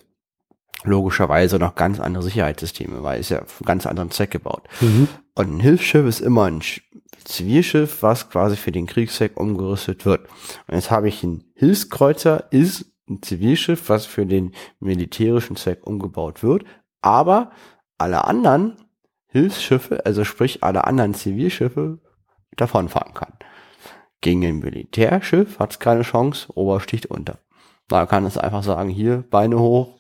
Logischerweise 0.86 1.58
noch 1.58 1.74
ganz 1.74 2.00
andere 2.00 2.22
Sicherheitssysteme, 2.22 3.02
weil 3.02 3.20
es 3.20 3.28
ja 3.28 3.44
für 3.44 3.60
einen 3.60 3.66
ganz 3.66 3.86
anderen 3.86 4.10
Zweck 4.10 4.30
gebaut. 4.30 4.62
Mhm. 4.80 5.08
Und 5.34 5.56
ein 5.56 5.60
Hilfsschiff 5.60 6.06
ist 6.06 6.20
immer 6.20 6.44
ein 6.44 6.60
Sch- 6.60 6.80
Zivilschiff, 7.24 8.02
was 8.02 8.30
quasi 8.30 8.56
für 8.56 8.72
den 8.72 8.86
Kriegszweck 8.86 9.36
umgerüstet 9.38 10.06
wird. 10.06 10.28
Und 10.68 10.74
jetzt 10.74 10.90
habe 10.90 11.08
ich 11.08 11.22
ein 11.24 11.44
Hilfskreuzer, 11.54 12.44
ist 12.50 12.86
ein 13.08 13.20
Zivilschiff, 13.20 13.88
was 13.88 14.06
für 14.06 14.26
den 14.26 14.52
militärischen 14.78 15.56
Zweck 15.56 15.86
umgebaut 15.86 16.42
wird. 16.42 16.64
Aber 17.02 17.50
alle 17.98 18.24
anderen 18.24 18.76
Hilfsschiffe, 19.26 20.06
also 20.06 20.24
sprich 20.24 20.62
alle 20.62 20.84
anderen 20.84 21.14
Zivilschiffe, 21.14 21.98
davonfahren 22.56 23.12
kann. 23.12 23.32
Gegen 24.20 24.44
ein 24.46 24.60
Militärschiff 24.60 25.58
hat 25.58 25.72
es 25.72 25.78
keine 25.78 26.02
Chance, 26.02 26.48
Obersticht 26.54 27.06
unter. 27.06 27.38
Man 27.90 28.08
kann 28.08 28.24
es 28.24 28.38
einfach 28.38 28.62
sagen, 28.62 28.88
hier, 28.88 29.24
Beine 29.30 29.58
hoch, 29.58 29.95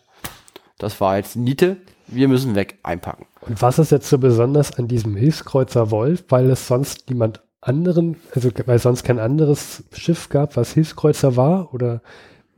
das 0.78 1.00
war 1.00 1.16
jetzt 1.16 1.36
Niete, 1.36 1.78
wir 2.06 2.28
müssen 2.28 2.54
weg, 2.54 2.78
einpacken. 2.82 3.26
Und 3.40 3.60
was 3.62 3.78
ist 3.78 3.90
jetzt 3.90 4.08
so 4.08 4.18
besonders 4.18 4.76
an 4.78 4.88
diesem 4.88 5.16
Hilfskreuzer 5.16 5.90
Wolf, 5.90 6.24
weil 6.28 6.50
es 6.50 6.66
sonst 6.66 7.08
niemand 7.08 7.42
anderen, 7.60 8.16
also 8.34 8.50
weil 8.66 8.76
es 8.76 8.82
sonst 8.82 9.02
kein 9.02 9.18
anderes 9.18 9.84
Schiff 9.92 10.28
gab, 10.28 10.56
was 10.56 10.72
Hilfskreuzer 10.72 11.36
war? 11.36 11.74
Oder, 11.74 12.02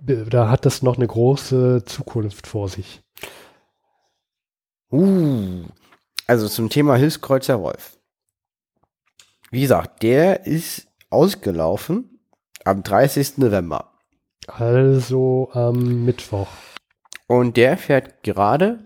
oder 0.06 0.50
hat 0.50 0.66
das 0.66 0.82
noch 0.82 0.96
eine 0.96 1.06
große 1.06 1.84
Zukunft 1.84 2.46
vor 2.46 2.68
sich? 2.68 3.00
Uh, 4.90 5.64
also 6.26 6.48
zum 6.48 6.68
Thema 6.68 6.96
Hilfskreuzer 6.96 7.60
Wolf. 7.60 7.98
Wie 9.50 9.62
gesagt, 9.62 10.02
der 10.02 10.46
ist 10.46 10.88
ausgelaufen 11.10 12.20
am 12.64 12.82
30. 12.82 13.38
November. 13.38 13.92
Also 14.46 15.48
am 15.52 16.04
Mittwoch. 16.04 16.48
Und 17.28 17.56
der 17.56 17.76
fährt 17.76 18.22
gerade 18.24 18.80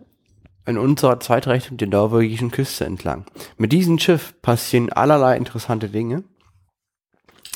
in 0.66 0.76
unserer 0.76 1.20
Zeitrechnung 1.20 1.78
der 1.78 1.88
norwegischen 1.88 2.50
Küste 2.50 2.84
entlang. 2.84 3.24
Mit 3.56 3.72
diesem 3.72 3.98
Schiff 3.98 4.34
passieren 4.42 4.92
allerlei 4.92 5.36
interessante 5.36 5.88
Dinge. 5.88 6.24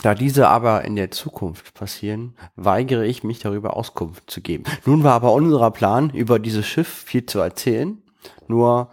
Da 0.03 0.15
diese 0.15 0.49
aber 0.49 0.85
in 0.85 0.95
der 0.95 1.11
Zukunft 1.11 1.75
passieren, 1.75 2.37
weigere 2.55 3.05
ich 3.05 3.25
mich 3.25 3.41
darüber 3.41 3.77
Auskunft 3.77 4.31
zu 4.31 4.41
geben. 4.41 4.65
Nun 4.85 5.03
war 5.03 5.15
aber 5.15 5.33
unser 5.33 5.71
Plan, 5.71 6.11
über 6.11 6.39
dieses 6.39 6.67
Schiff 6.67 6.89
viel 6.89 7.27
zu 7.27 7.41
erzählen. 7.41 8.03
Nur 8.47 8.91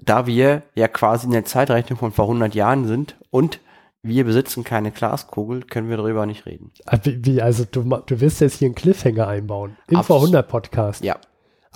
da 0.00 0.26
wir 0.26 0.62
ja 0.74 0.88
quasi 0.88 1.26
in 1.26 1.32
der 1.32 1.44
Zeitrechnung 1.44 1.98
von 1.98 2.12
vor 2.12 2.26
100 2.26 2.54
Jahren 2.54 2.86
sind 2.86 3.16
und 3.30 3.60
wir 4.02 4.24
besitzen 4.24 4.64
keine 4.64 4.90
Glaskugel, 4.90 5.62
können 5.62 5.88
wir 5.88 5.96
darüber 5.96 6.26
nicht 6.26 6.44
reden. 6.46 6.72
Ah, 6.86 6.98
Wie, 7.02 7.40
also 7.40 7.64
du, 7.70 7.82
du 7.82 8.20
willst 8.20 8.40
jetzt 8.40 8.58
hier 8.58 8.66
einen 8.66 8.74
Cliffhanger 8.74 9.26
einbauen. 9.26 9.76
Im 9.88 10.02
Vor 10.02 10.16
100 10.16 10.46
Podcast. 10.46 11.02
Ja. 11.02 11.16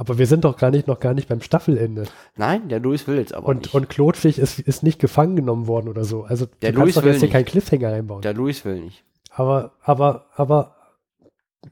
Aber 0.00 0.16
wir 0.16 0.26
sind 0.28 0.44
doch 0.44 0.56
gar 0.56 0.70
nicht, 0.70 0.86
noch 0.86 1.00
gar 1.00 1.12
nicht 1.12 1.28
beim 1.28 1.40
Staffelende. 1.42 2.04
Nein, 2.36 2.68
der 2.68 2.78
Louis 2.78 3.08
will 3.08 3.16
jetzt 3.18 3.34
aber 3.34 3.48
Und, 3.48 3.62
nicht. 3.62 3.74
und 3.74 3.90
Klotwig 3.90 4.38
ist, 4.38 4.60
ist 4.60 4.84
nicht 4.84 5.00
gefangen 5.00 5.34
genommen 5.34 5.66
worden 5.66 5.88
oder 5.88 6.04
so. 6.04 6.22
Also 6.22 6.46
Der 6.62 6.70
du 6.70 6.78
Louis 6.78 6.94
kannst 6.94 6.96
doch 6.98 7.02
will 7.02 7.10
jetzt 7.12 7.18
hier 7.20 7.26
nicht. 7.26 7.32
keinen 7.32 7.44
Cliffhanger 7.46 7.88
einbauen. 7.92 8.22
der 8.22 8.32
Louis 8.34 8.64
will 8.64 8.80
nicht. 8.80 9.02
Aber, 9.32 9.72
aber, 9.82 10.26
aber, 10.36 10.76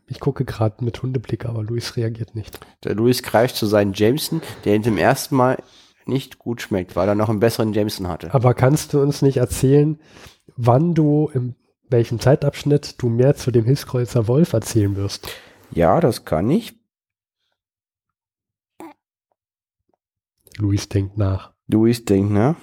ich 0.09 0.19
gucke 0.19 0.45
gerade 0.45 0.85
mit 0.85 1.01
Hundeblick, 1.03 1.47
aber 1.47 1.63
Luis 1.63 1.97
reagiert 1.97 2.35
nicht. 2.35 2.59
Der 2.83 2.97
Louis 2.97 3.23
greift 3.23 3.55
zu 3.55 3.67
seinem 3.67 3.93
Jameson, 3.95 4.43
der 4.65 4.75
ihm 4.75 4.83
zum 4.83 4.99
ersten 4.99 5.37
Mal 5.37 5.59
nicht 6.05 6.39
gut 6.41 6.61
schmeckt, 6.61 6.97
weil 6.97 7.09
er 7.09 7.15
noch 7.15 7.29
einen 7.29 7.41
besseren 7.41 7.73
Jameson 7.73 8.09
hatte. 8.09 8.35
Aber 8.35 8.55
kannst 8.55 8.93
du 8.93 9.01
uns 9.01 9.23
nicht 9.23 9.37
erzählen, 9.39 10.01
wann 10.57 10.95
du, 10.95 11.31
in 11.33 11.55
welchem 11.89 12.19
Zeitabschnitt 12.19 13.01
du 13.01 13.09
mehr 13.09 13.37
zu 13.37 13.53
dem 13.53 13.65
Hilfskreuzer 13.65 14.27
Wolf 14.27 14.53
erzählen 14.53 14.97
wirst? 14.97 15.29
Ja, 15.71 16.01
das 16.01 16.25
kann 16.25 16.51
ich. 16.51 16.75
Luis 20.59 20.89
denkt 20.89 21.19
nach. 21.19 21.53
Louis 21.69 22.05
denkt, 22.05 22.31
ne? 22.31 22.57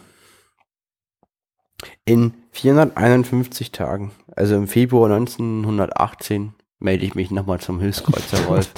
In 2.06 2.34
451 2.52 3.72
Tagen, 3.72 4.12
also 4.36 4.56
im 4.56 4.68
Februar 4.68 5.12
1918, 5.12 6.54
melde 6.80 7.06
ich 7.06 7.16
mich 7.16 7.32
nochmal 7.32 7.60
zum 7.60 7.80
Hilfskreuzer 7.80 8.48
Wolf. 8.48 8.72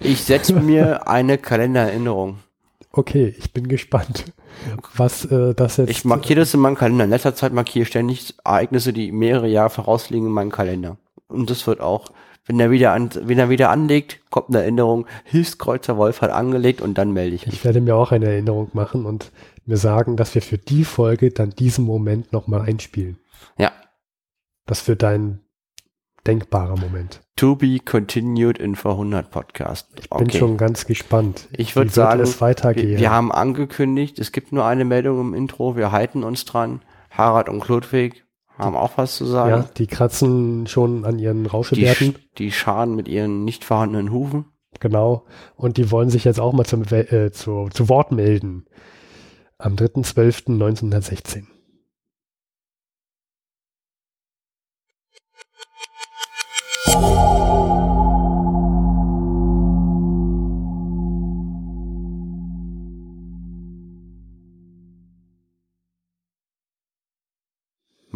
Ich 0.00 0.22
setze 0.22 0.54
mir 0.54 1.08
eine 1.08 1.38
Kalendererinnerung. 1.38 2.38
Okay, 2.92 3.34
ich 3.38 3.52
bin 3.52 3.68
gespannt, 3.68 4.24
was 4.94 5.26
äh, 5.26 5.54
das 5.54 5.76
jetzt. 5.76 5.90
Ich 5.90 6.04
markiere 6.04 6.40
das 6.40 6.54
in 6.54 6.60
meinem 6.60 6.76
Kalender. 6.76 7.04
In 7.04 7.10
letzter 7.10 7.34
Zeit 7.34 7.52
markiere 7.52 7.82
ich 7.82 7.88
ständig 7.88 8.34
Ereignisse, 8.42 8.92
die 8.92 9.12
mehrere 9.12 9.48
Jahre 9.48 9.70
vorausliegen 9.70 10.26
in 10.26 10.32
meinem 10.32 10.50
Kalender. 10.50 10.96
Und 11.28 11.50
das 11.50 11.66
wird 11.66 11.80
auch, 11.80 12.10
wenn 12.46 12.60
er 12.60 12.70
wieder 12.70 12.92
an, 12.92 13.10
wenn 13.22 13.38
er 13.38 13.50
wieder 13.50 13.70
anlegt, 13.70 14.20
kommt 14.30 14.48
eine 14.48 14.60
Erinnerung, 14.60 15.06
Hilfskreuzer 15.24 15.96
Wolf 15.96 16.20
hat 16.20 16.30
angelegt 16.30 16.80
und 16.80 16.96
dann 16.96 17.12
melde 17.12 17.34
ich 17.34 17.46
mich. 17.46 17.56
Ich 17.56 17.64
werde 17.64 17.80
mir 17.80 17.96
auch 17.96 18.12
eine 18.12 18.26
Erinnerung 18.26 18.70
machen 18.72 19.04
und 19.04 19.32
mir 19.66 19.76
sagen, 19.76 20.16
dass 20.16 20.34
wir 20.34 20.42
für 20.42 20.58
die 20.58 20.84
Folge 20.84 21.30
dann 21.30 21.50
diesen 21.50 21.84
Moment 21.84 22.32
nochmal 22.32 22.62
einspielen. 22.62 23.18
Ja. 23.58 23.72
Das 24.64 24.86
wird 24.86 25.02
ein 25.02 25.40
denkbarer 26.26 26.76
Moment. 26.76 27.20
To 27.36 27.56
be 27.56 27.78
continued 27.78 28.58
in 28.58 28.76
400 28.76 29.30
Podcast. 29.30 29.88
Ich 30.00 30.08
bin 30.08 30.30
schon 30.30 30.56
ganz 30.56 30.86
gespannt. 30.86 31.48
Ich 31.52 31.76
würde 31.76 31.90
sagen, 31.90 32.20
es 32.20 32.40
weitergehen. 32.40 32.90
wir, 32.90 32.98
wir 32.98 33.10
haben 33.10 33.30
angekündigt, 33.32 34.18
es 34.18 34.32
gibt 34.32 34.52
nur 34.52 34.64
eine 34.64 34.84
Meldung 34.84 35.20
im 35.20 35.34
Intro, 35.34 35.76
wir 35.76 35.92
halten 35.92 36.24
uns 36.24 36.44
dran. 36.44 36.80
Harald 37.10 37.48
und 37.48 37.60
Klodwig 37.60 38.25
haben 38.58 38.76
auch 38.76 38.96
was 38.96 39.16
zu 39.16 39.24
ja, 39.24 39.30
sagen. 39.30 39.64
die 39.76 39.86
kratzen 39.86 40.66
schon 40.66 41.04
an 41.04 41.18
ihren 41.18 41.44
die, 41.44 41.48
Rauschebärten. 41.50 42.12
sch- 42.14 42.18
die 42.38 42.52
scharen 42.52 42.94
mit 42.94 43.08
ihren 43.08 43.44
nicht 43.44 43.64
vorhandenen 43.64 44.10
Hufen. 44.12 44.46
Genau. 44.80 45.24
Und 45.56 45.76
die 45.78 45.90
wollen 45.90 46.10
sich 46.10 46.24
jetzt 46.24 46.40
auch 46.40 46.52
mal 46.52 46.64
zum, 46.64 46.82
äh, 46.90 47.30
zu, 47.32 47.68
zu 47.72 47.88
Wort 47.88 48.12
melden. 48.12 48.66
Am 49.58 49.74
3.12.1916. 49.74 51.44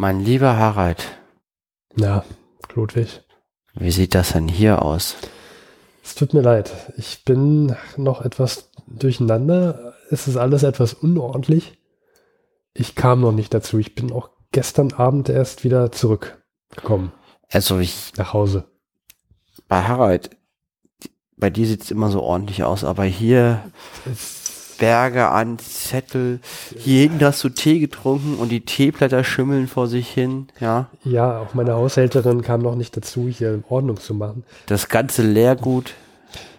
Mein 0.01 0.25
lieber 0.25 0.57
Harald, 0.57 1.19
Na, 1.93 2.25
Ludwig. 2.73 3.21
Wie 3.75 3.91
sieht 3.91 4.15
das 4.15 4.31
denn 4.31 4.47
hier 4.47 4.81
aus? 4.81 5.15
Es 6.03 6.15
tut 6.15 6.33
mir 6.33 6.41
leid. 6.41 6.71
Ich 6.97 7.23
bin 7.23 7.75
noch 7.97 8.25
etwas 8.25 8.71
durcheinander. 8.87 9.93
Es 10.09 10.27
ist 10.27 10.37
alles 10.37 10.63
etwas 10.63 10.95
unordentlich. 10.95 11.77
Ich 12.73 12.95
kam 12.95 13.21
noch 13.21 13.31
nicht 13.31 13.53
dazu. 13.53 13.77
Ich 13.77 13.93
bin 13.93 14.11
auch 14.11 14.31
gestern 14.51 14.91
Abend 14.91 15.29
erst 15.29 15.63
wieder 15.63 15.91
zurückgekommen 15.91 17.11
Also 17.47 17.77
ich, 17.77 18.13
nach 18.17 18.33
Hause. 18.33 18.71
bei 19.67 19.83
Harald, 19.83 20.31
bei 21.37 21.51
dir 21.51 21.67
sieht 21.67 21.83
es 21.83 21.91
immer 21.91 22.09
so 22.09 22.23
ordentlich 22.23 22.63
aus, 22.63 22.83
aber 22.83 23.03
hier 23.03 23.71
Es, 24.11 24.40
Berge 24.81 25.29
an 25.29 25.59
Zettel, 25.59 26.39
jeden 26.75 27.23
hast 27.23 27.43
du 27.43 27.49
Tee 27.49 27.77
getrunken 27.77 28.33
und 28.39 28.49
die 28.49 28.61
Teeblätter 28.61 29.23
schimmeln 29.23 29.67
vor 29.67 29.85
sich 29.85 30.09
hin, 30.09 30.47
ja. 30.59 30.89
ja, 31.03 31.39
auch 31.39 31.53
meine 31.53 31.75
Haushälterin 31.75 32.41
kam 32.41 32.61
noch 32.61 32.73
nicht 32.73 32.97
dazu, 32.97 33.27
hier 33.27 33.61
Ordnung 33.69 33.99
zu 33.99 34.15
machen. 34.15 34.43
Das 34.65 34.89
ganze 34.89 35.21
Leergut. 35.21 35.93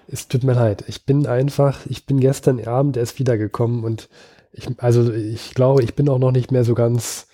Es 0.07 0.29
tut 0.29 0.45
mir 0.45 0.53
leid. 0.53 0.85
Ich 0.87 1.05
bin 1.05 1.27
einfach, 1.27 1.81
ich 1.87 2.07
bin 2.07 2.21
gestern 2.21 2.65
Abend 2.65 2.97
erst 2.97 3.19
wiedergekommen 3.19 3.83
und 3.83 4.09
ich, 4.53 4.69
also 4.79 5.13
ich 5.13 5.55
glaube, 5.55 5.83
ich 5.83 5.97
bin 5.97 6.09
auch 6.09 6.21
noch 6.21 6.31
nicht 6.31 6.53
mehr 6.53 6.63
so 6.63 6.75
ganz 6.75 7.27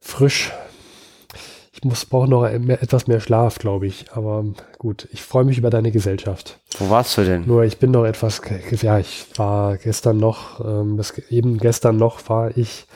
frisch. 0.00 0.50
Ich 1.74 1.82
muss, 1.84 2.04
brauche 2.04 2.28
noch 2.28 2.42
mehr, 2.58 2.82
etwas 2.82 3.06
mehr 3.06 3.20
Schlaf, 3.20 3.58
glaube 3.58 3.86
ich. 3.86 4.12
Aber 4.12 4.44
gut, 4.78 5.08
ich 5.10 5.22
freue 5.22 5.44
mich 5.44 5.56
über 5.56 5.70
deine 5.70 5.90
Gesellschaft. 5.90 6.60
Wo 6.78 6.90
warst 6.90 7.16
du 7.16 7.24
denn? 7.24 7.46
Nur 7.46 7.64
ich 7.64 7.78
bin 7.78 7.90
noch 7.92 8.04
etwas, 8.04 8.42
ja, 8.82 8.98
ich 8.98 9.26
war 9.36 9.78
gestern 9.78 10.18
noch, 10.18 10.60
ähm, 10.60 11.00
eben 11.30 11.56
gestern 11.56 11.96
noch 11.96 12.28
war 12.28 12.56
ich 12.56 12.86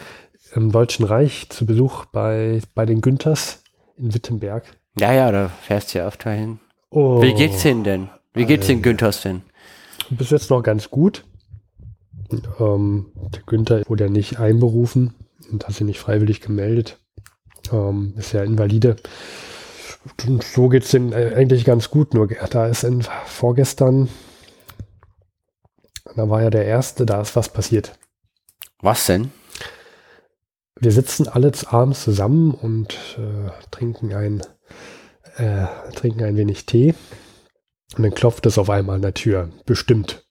im 0.54 0.72
Deutschen 0.72 1.06
Reich 1.06 1.48
zu 1.48 1.64
Besuch 1.64 2.04
bei, 2.06 2.60
bei 2.74 2.84
den 2.84 3.00
Günthers 3.00 3.62
in 3.96 4.12
Wittenberg. 4.14 4.64
Ja, 4.98 5.12
ja, 5.12 5.32
da 5.32 5.48
fährst 5.48 5.94
du 5.94 5.98
ja 5.98 6.06
öfter 6.06 6.30
hin. 6.30 6.60
Oh, 6.90 7.22
Wie 7.22 7.34
geht's 7.34 7.62
denen 7.62 7.82
denn? 7.84 8.08
Wie 8.34 8.44
geht's 8.44 8.66
den 8.66 8.78
Äh, 8.78 8.82
Günthers 8.82 9.22
denn? 9.22 9.42
Bis 10.10 10.30
jetzt 10.30 10.50
noch 10.50 10.62
ganz 10.62 10.90
gut. 10.90 11.24
Ähm, 12.60 13.06
der 13.34 13.42
Günther 13.46 13.82
wurde 13.88 14.04
ja 14.04 14.10
nicht 14.10 14.38
einberufen 14.38 15.14
und 15.50 15.66
hat 15.66 15.74
sich 15.74 15.86
nicht 15.86 15.98
freiwillig 15.98 16.40
gemeldet. 16.40 16.98
Ähm, 17.72 18.14
ist 18.16 18.32
ja 18.32 18.42
Invalide. 18.42 18.96
Und 20.26 20.42
so 20.44 20.68
geht's 20.68 20.90
denen 20.90 21.12
äh, 21.12 21.34
eigentlich 21.34 21.64
ganz 21.64 21.90
gut. 21.90 22.14
Nur 22.14 22.28
da 22.28 22.66
ist 22.66 22.84
in, 22.84 23.02
vorgestern, 23.26 24.08
da 26.14 26.28
war 26.28 26.42
ja 26.42 26.50
der 26.50 26.64
erste, 26.64 27.06
da 27.06 27.20
ist 27.20 27.36
was 27.36 27.48
passiert. 27.48 27.98
Was 28.80 29.06
denn? 29.06 29.32
Wir 30.78 30.92
sitzen 30.92 31.26
alle 31.28 31.52
abends 31.66 32.04
zusammen 32.04 32.52
und 32.52 32.96
äh, 33.18 33.50
trinken 33.70 34.14
ein, 34.14 34.42
äh, 35.36 35.66
trinken 35.94 36.24
ein 36.24 36.36
wenig 36.36 36.66
Tee. 36.66 36.94
Und 37.96 38.02
dann 38.02 38.14
klopft 38.14 38.44
es 38.46 38.58
auf 38.58 38.68
einmal 38.68 38.96
an 38.96 39.02
der 39.02 39.14
Tür. 39.14 39.50
Bestimmt. 39.64 40.26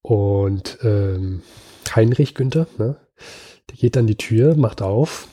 Und 0.00 0.78
ähm, 0.82 1.42
Heinrich 1.94 2.34
Günther, 2.34 2.66
ne, 2.78 2.96
der 3.68 3.76
geht 3.76 3.96
an 3.96 4.06
die 4.06 4.16
Tür, 4.16 4.56
macht 4.56 4.80
auf. 4.80 5.28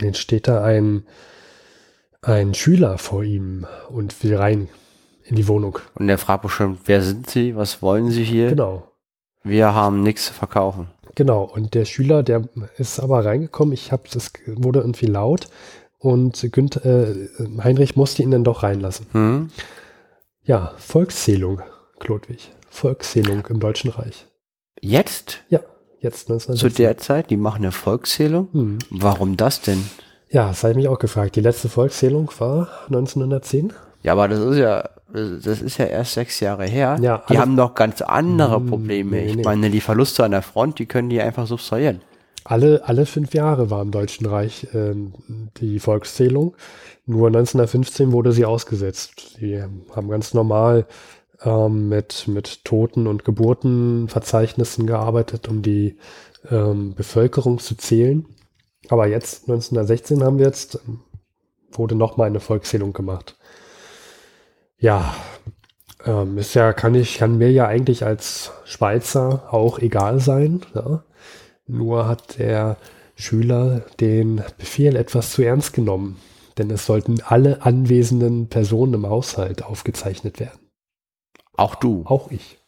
Dann 0.00 0.14
steht 0.14 0.48
da 0.48 0.62
ein, 0.62 1.06
ein 2.22 2.54
Schüler 2.54 2.98
vor 2.98 3.22
ihm 3.22 3.66
und 3.88 4.22
will 4.22 4.36
rein 4.36 4.68
in 5.24 5.36
die 5.36 5.48
Wohnung. 5.48 5.78
Und 5.94 6.06
der 6.06 6.18
fragt 6.18 6.42
bestimmt, 6.42 6.80
wer 6.86 7.02
sind 7.02 7.28
Sie? 7.30 7.56
Was 7.56 7.82
wollen 7.82 8.10
Sie 8.10 8.24
hier? 8.24 8.48
Genau. 8.50 8.90
Wir 9.42 9.74
haben 9.74 10.02
nichts 10.02 10.26
zu 10.26 10.32
verkaufen. 10.32 10.88
Genau, 11.14 11.44
und 11.44 11.74
der 11.74 11.84
Schüler, 11.84 12.22
der 12.22 12.48
ist 12.76 13.00
aber 13.00 13.24
reingekommen, 13.24 13.72
ich 13.72 13.90
habe 13.90 14.02
das 14.12 14.32
wurde 14.46 14.80
irgendwie 14.80 15.06
laut 15.06 15.48
und 15.98 16.46
Günther, 16.52 16.84
äh, 16.84 17.28
Heinrich 17.62 17.96
musste 17.96 18.22
ihn 18.22 18.30
dann 18.30 18.44
doch 18.44 18.62
reinlassen. 18.62 19.06
Hm? 19.12 19.50
Ja, 20.44 20.74
Volkszählung, 20.76 21.62
Klodwig. 21.98 22.52
Volkszählung 22.68 23.46
im 23.46 23.60
Deutschen 23.60 23.90
Reich. 23.90 24.26
Jetzt? 24.80 25.40
Ja, 25.48 25.60
jetzt 26.06 26.26
Zu 26.26 26.32
1960. 26.34 26.74
der 26.76 26.96
Zeit? 26.98 27.30
Die 27.30 27.36
machen 27.36 27.58
eine 27.62 27.72
Volkszählung? 27.72 28.48
Hm. 28.52 28.78
Warum 28.90 29.36
das 29.36 29.60
denn? 29.60 29.84
Ja, 30.30 30.48
das 30.48 30.62
habe 30.62 30.72
ich 30.72 30.76
mich 30.76 30.88
auch 30.88 30.98
gefragt. 30.98 31.36
Die 31.36 31.40
letzte 31.40 31.68
Volkszählung 31.68 32.30
war 32.38 32.68
1910. 32.86 33.72
Ja, 34.02 34.12
aber 34.12 34.28
das 34.28 34.40
ist 34.40 34.58
ja, 34.58 34.88
das 35.12 35.60
ist 35.62 35.78
ja 35.78 35.86
erst 35.86 36.14
sechs 36.14 36.40
Jahre 36.40 36.64
her. 36.66 36.98
Ja, 37.00 37.22
die 37.30 37.38
haben 37.38 37.56
doch 37.56 37.74
ganz 37.74 38.02
andere 38.02 38.56
Hm, 38.56 38.66
Probleme. 38.66 39.10
nee, 39.12 39.26
ich 39.26 39.36
nee. 39.36 39.42
meine, 39.42 39.70
die 39.70 39.80
Verluste 39.80 40.24
an 40.24 40.32
der 40.32 40.42
Front, 40.42 40.78
die 40.78 40.86
können 40.86 41.08
die 41.10 41.20
einfach 41.20 41.46
subtrahieren. 41.46 42.00
Alle, 42.44 42.82
alle 42.84 43.06
fünf 43.06 43.34
Jahre 43.34 43.70
war 43.70 43.82
im 43.82 43.90
Deutschen 43.90 44.26
Reich 44.26 44.68
ähm, 44.72 45.12
die 45.56 45.80
Volkszählung. 45.80 46.54
Nur 47.04 47.26
1915 47.28 48.12
wurde 48.12 48.30
sie 48.32 48.44
ausgesetzt. 48.44 49.36
Sie 49.40 49.60
haben 49.60 50.08
ganz 50.08 50.32
normal 50.34 50.86
ähm, 51.42 51.88
mit, 51.88 52.28
mit 52.28 52.64
Toten- 52.64 53.06
und 53.06 53.24
Geburtenverzeichnissen 53.24 54.86
gearbeitet, 54.86 55.48
um 55.48 55.62
die 55.62 55.98
ähm, 56.50 56.94
Bevölkerung 56.94 57.58
zu 57.58 57.76
zählen. 57.76 58.26
Aber 58.88 59.06
jetzt, 59.06 59.42
1916 59.48 60.22
haben 60.22 60.38
wir 60.38 60.46
jetzt, 60.46 60.80
ähm, 60.86 61.00
wurde 61.72 61.94
nochmal 61.94 62.28
eine 62.28 62.40
Volkszählung 62.40 62.92
gemacht. 62.92 63.36
Ja, 64.78 65.14
ähm, 66.04 66.38
ist 66.38 66.54
ja, 66.54 66.72
kann 66.72 66.94
ich, 66.94 67.18
kann 67.18 67.38
mir 67.38 67.50
ja 67.50 67.66
eigentlich 67.66 68.04
als 68.04 68.52
Schweizer 68.64 69.52
auch 69.52 69.78
egal 69.78 70.20
sein. 70.20 70.62
Ja? 70.74 71.04
Nur 71.66 72.06
hat 72.06 72.38
der 72.38 72.76
Schüler 73.16 73.82
den 73.98 74.42
Befehl 74.58 74.94
etwas 74.94 75.32
zu 75.32 75.42
ernst 75.42 75.72
genommen, 75.72 76.20
denn 76.58 76.70
es 76.70 76.86
sollten 76.86 77.20
alle 77.22 77.62
anwesenden 77.62 78.48
Personen 78.48 78.94
im 78.94 79.08
Haushalt 79.08 79.64
aufgezeichnet 79.64 80.38
werden. 80.38 80.65
Auch 81.56 81.74
du. 81.74 82.02
Auch 82.06 82.30
ich. 82.30 82.58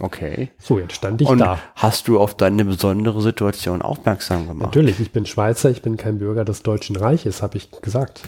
Okay. 0.00 0.50
So, 0.58 0.78
jetzt 0.78 0.94
stand 0.94 1.20
ich 1.20 1.28
Und 1.28 1.38
da. 1.38 1.58
hast 1.74 2.08
du 2.08 2.18
auf 2.18 2.34
deine 2.34 2.64
besondere 2.64 3.20
Situation 3.20 3.82
aufmerksam 3.82 4.46
gemacht? 4.48 4.66
Natürlich, 4.66 5.00
ich 5.00 5.12
bin 5.12 5.26
Schweizer, 5.26 5.70
ich 5.70 5.82
bin 5.82 5.96
kein 5.98 6.18
Bürger 6.18 6.44
des 6.44 6.62
Deutschen 6.62 6.96
Reiches, 6.96 7.42
habe 7.42 7.58
ich 7.58 7.70
gesagt. 7.82 8.22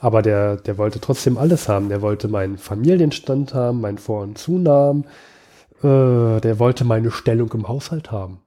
Aber 0.00 0.22
der, 0.22 0.56
der 0.56 0.78
wollte 0.78 1.00
trotzdem 1.00 1.36
alles 1.36 1.68
haben. 1.68 1.88
Der 1.90 2.00
wollte 2.00 2.28
meinen 2.28 2.56
Familienstand 2.56 3.52
haben, 3.54 3.80
meinen 3.82 3.98
Vor- 3.98 4.22
und 4.22 4.38
Zunamen. 4.38 5.04
Äh, 5.82 6.40
der 6.40 6.58
wollte 6.58 6.84
meine 6.84 7.10
Stellung 7.10 7.52
im 7.52 7.68
Haushalt 7.68 8.10
haben. 8.10 8.40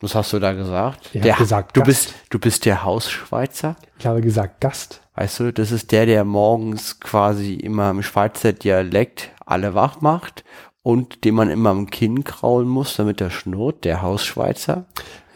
Was 0.00 0.14
hast 0.14 0.32
du 0.32 0.38
da 0.38 0.52
gesagt? 0.52 1.10
Ich 1.12 1.22
Der- 1.22 1.34
gesagt, 1.34 1.76
du 1.76 1.80
Gast. 1.80 1.86
bist, 1.88 2.14
du 2.30 2.38
bist 2.38 2.64
der 2.64 2.84
Hausschweizer? 2.84 3.74
Ich 3.98 4.06
habe 4.06 4.20
gesagt 4.20 4.60
Gast. 4.60 5.00
Weißt 5.18 5.40
du, 5.40 5.52
das 5.52 5.72
ist 5.72 5.90
der, 5.90 6.06
der 6.06 6.24
morgens 6.24 7.00
quasi 7.00 7.54
immer 7.54 7.90
im 7.90 8.04
Schweizer 8.04 8.52
Dialekt 8.52 9.30
alle 9.44 9.74
wach 9.74 10.00
macht 10.00 10.44
und 10.84 11.24
den 11.24 11.34
man 11.34 11.50
immer 11.50 11.70
am 11.70 11.90
Kinn 11.90 12.22
kraulen 12.22 12.68
muss, 12.68 12.94
damit 12.94 13.20
er 13.20 13.30
schnurrt, 13.30 13.84
der 13.84 14.00
Hausschweizer. 14.00 14.84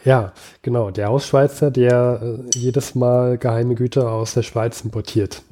Ja, 0.05 0.35
genau. 0.63 0.93
Der 0.93 1.09
Hausschweizer, 1.09 1.73
der 1.73 2.21
äh, 2.23 2.57
jedes 2.57 2.95
Mal 2.95 3.39
geheime 3.39 3.75
Güter 3.75 4.13
aus 4.13 4.35
der 4.35 4.45
Schweiz 4.45 4.83
importiert. 4.83 5.43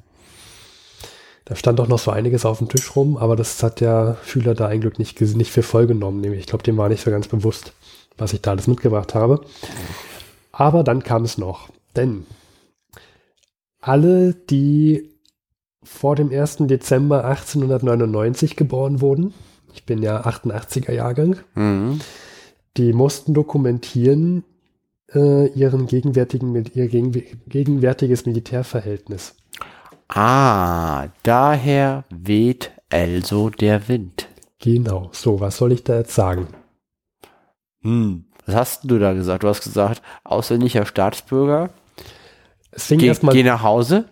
Da 1.44 1.56
stand 1.56 1.80
auch 1.80 1.88
noch 1.88 1.98
so 1.98 2.12
einiges 2.12 2.46
auf 2.46 2.58
dem 2.58 2.68
Tisch 2.68 2.94
rum, 2.94 3.16
aber 3.16 3.34
das 3.34 3.60
hat 3.64 3.80
der 3.80 4.16
Schüler 4.24 4.54
da 4.54 4.68
ein 4.68 4.80
Glück 4.80 5.00
nicht, 5.00 5.20
nicht 5.20 5.50
für 5.50 5.64
voll 5.64 5.88
genommen. 5.88 6.22
Ich 6.34 6.46
glaube, 6.46 6.62
dem 6.62 6.76
war 6.76 6.88
nicht 6.88 7.02
so 7.02 7.10
ganz 7.10 7.26
bewusst, 7.26 7.72
was 8.16 8.32
ich 8.32 8.42
da 8.42 8.52
alles 8.52 8.68
mitgebracht 8.68 9.12
habe. 9.16 9.40
Aber 10.52 10.84
dann 10.84 11.02
kam 11.02 11.24
es 11.24 11.36
noch. 11.36 11.68
Denn 11.96 12.26
alle, 13.80 14.34
die 14.34 15.10
vor 15.82 16.16
dem 16.16 16.30
1. 16.30 16.58
Dezember 16.66 17.24
1899 17.24 18.56
geboren 18.56 19.00
wurden, 19.00 19.32
ich 19.72 19.86
bin 19.86 20.02
ja 20.02 20.20
88er 20.26 20.92
Jahrgang, 20.92 21.36
Mhm. 21.54 22.00
die 22.76 22.92
mussten 22.92 23.34
dokumentieren 23.34 24.44
äh, 25.12 25.48
ihren 25.48 25.86
gegenwärtigen, 25.86 26.54
ihr 26.74 26.86
gegen, 26.88 27.12
gegenwärtiges 27.48 28.26
Militärverhältnis. 28.26 29.34
Ah, 30.08 31.08
daher 31.22 32.04
weht 32.10 32.70
also 32.90 33.50
der 33.50 33.88
Wind. 33.88 34.28
Genau. 34.60 35.08
So, 35.12 35.40
was 35.40 35.56
soll 35.56 35.72
ich 35.72 35.82
da 35.84 35.96
jetzt 35.98 36.14
sagen? 36.14 36.48
Hm. 37.82 38.24
Was 38.46 38.54
hast 38.54 38.84
du 38.84 38.98
da 38.98 39.12
gesagt? 39.12 39.42
Du 39.42 39.48
hast 39.48 39.62
gesagt, 39.62 40.02
ausländischer 40.24 40.84
Staatsbürger, 40.86 41.70
Es 42.72 42.86
fing 42.86 42.98
geh, 42.98 43.06
erstmal 43.06 43.34
geh 43.34 43.42
nach 43.42 43.62
Hause. 43.62 44.06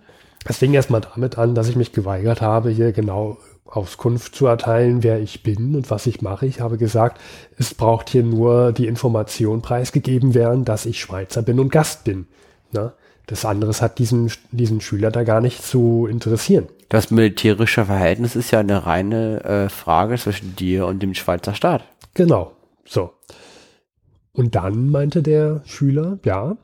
es 0.44 0.58
fing 0.58 0.74
erstmal 0.74 1.00
damit 1.00 1.38
an, 1.38 1.54
dass 1.54 1.68
ich 1.68 1.76
mich 1.76 1.92
geweigert 1.92 2.40
habe, 2.40 2.70
hier 2.70 2.92
genau 2.92 3.38
Auskunft 3.64 4.34
zu 4.34 4.46
erteilen, 4.46 5.02
wer 5.02 5.20
ich 5.20 5.42
bin 5.42 5.74
und 5.76 5.90
was 5.90 6.06
ich 6.06 6.22
mache. 6.22 6.46
Ich 6.46 6.60
habe 6.60 6.78
gesagt, 6.78 7.20
es 7.58 7.74
braucht 7.74 8.08
hier 8.08 8.22
nur 8.22 8.72
die 8.72 8.86
Information 8.86 9.60
preisgegeben 9.60 10.34
werden, 10.34 10.64
dass 10.64 10.86
ich 10.86 11.00
Schweizer 11.00 11.42
bin 11.42 11.60
und 11.60 11.70
Gast 11.70 12.04
bin. 12.04 12.26
Na? 12.72 12.94
Das 13.26 13.44
anderes 13.44 13.82
hat 13.82 13.98
diesen, 13.98 14.32
diesen 14.52 14.80
Schüler 14.80 15.10
da 15.10 15.22
gar 15.22 15.42
nicht 15.42 15.62
zu 15.62 16.06
interessieren. 16.10 16.66
Das 16.88 17.10
militärische 17.10 17.84
Verhältnis 17.84 18.34
ist 18.34 18.50
ja 18.50 18.60
eine 18.60 18.86
reine 18.86 19.44
äh, 19.44 19.68
Frage 19.68 20.16
zwischen 20.16 20.56
dir 20.56 20.86
und 20.86 21.02
dem 21.02 21.12
Schweizer 21.12 21.54
Staat. 21.54 21.84
Genau. 22.14 22.52
So. 22.86 23.12
Und 24.32 24.54
dann 24.54 24.88
meinte 24.88 25.22
der 25.22 25.60
Schüler, 25.66 26.18
ja, 26.24 26.56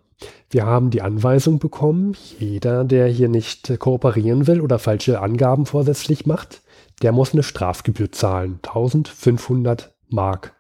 Wir 0.51 0.65
haben 0.67 0.91
die 0.91 1.03
Anweisung 1.03 1.59
bekommen, 1.59 2.17
jeder, 2.39 2.85
der 2.85 3.09
hier 3.09 3.29
nicht 3.29 3.79
kooperieren 3.81 4.47
will 4.47 4.61
oder 4.61 4.79
falsche 4.79 5.21
Angaben 5.21 5.67
vorsätzlich 5.67 6.27
macht, 6.27 6.63
der 7.03 7.13
muss 7.13 7.33
eine 7.33 7.43
Strafgebühr 7.43 8.13
zahlen. 8.13 8.61
1500 8.63 9.95
Mark. 10.09 10.55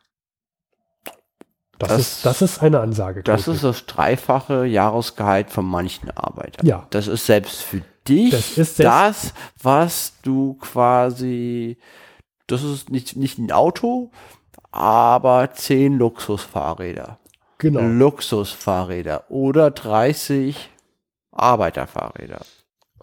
Das, 1.78 1.88
Das- 1.90 2.00
ist, 2.00 2.26
das 2.26 2.42
ist 2.42 2.62
eine 2.62 2.80
Ansage. 2.80 3.22
Das 3.22 3.48
ist 3.48 3.64
das 3.64 3.86
dreifache 3.86 4.64
Jahresgehalt 4.64 5.50
von 5.50 5.64
manchen 5.66 6.10
Arbeitern. 6.10 6.66
Ja. 6.66 6.86
Das 6.90 7.08
ist 7.08 7.26
selbst 7.26 7.62
für 7.62 7.82
dich 8.06 8.30
Das 8.30 8.58
ist 8.58 8.78
das, 8.80 9.34
was 9.62 10.14
du 10.22 10.54
quasi, 10.54 11.78
das 12.46 12.62
ist 12.62 12.90
nicht, 12.90 13.16
nicht 13.16 13.38
ein 13.38 13.50
Auto, 13.50 14.10
aber 14.70 15.50
zehn 15.52 15.98
Luxusfahrräder. 15.98 17.18
Genau. 17.58 17.80
Luxusfahrräder 17.80 19.24
oder 19.30 19.70
30 19.70 20.70
Arbeiterfahrräder. 21.32 22.40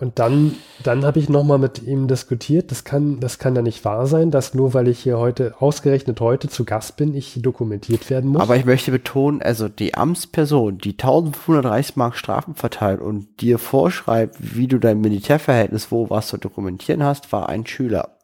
Und 0.02 0.18
dann, 0.18 0.56
dann 0.84 1.06
habe 1.06 1.20
ich 1.20 1.30
nochmal 1.30 1.60
mit 1.60 1.84
ihm 1.84 2.08
diskutiert, 2.08 2.72
das 2.72 2.84
kann, 2.84 3.20
das 3.20 3.38
kann 3.38 3.56
ja 3.56 3.62
nicht 3.62 3.86
wahr 3.86 4.08
sein, 4.08 4.32
dass 4.32 4.56
nur 4.56 4.74
weil 4.74 4.88
ich 4.88 4.98
hier 4.98 5.20
heute, 5.20 5.54
ausgerechnet 5.60 6.20
heute 6.20 6.50
zu 6.50 6.66
Gast 6.66 6.98
bin, 6.98 7.14
ich 7.14 7.40
dokumentiert 7.40 8.10
werden 8.10 8.32
muss. 8.32 8.42
Aber 8.42 8.56
ich 8.56 8.66
möchte 8.66 8.90
betonen, 8.90 9.44
also 9.44 9.70
die 9.70 9.94
Amtsperson, 9.94 10.80
die 10.80 10.94
1530 10.94 11.98
Mark 11.98 12.16
Strafen 12.16 12.56
verteilt 12.56 13.00
und 13.00 13.42
dir 13.42 13.60
vorschreibt, 13.60 14.38
wie 14.40 14.68
du 14.68 14.80
dein 14.80 15.02
Militärverhältnis, 15.02 15.92
wo 15.92 16.10
was 16.10 16.30
zu 16.30 16.38
dokumentieren 16.38 17.04
hast, 17.04 17.32
war 17.32 17.48
ein 17.50 17.68
Schüler. 17.68 18.18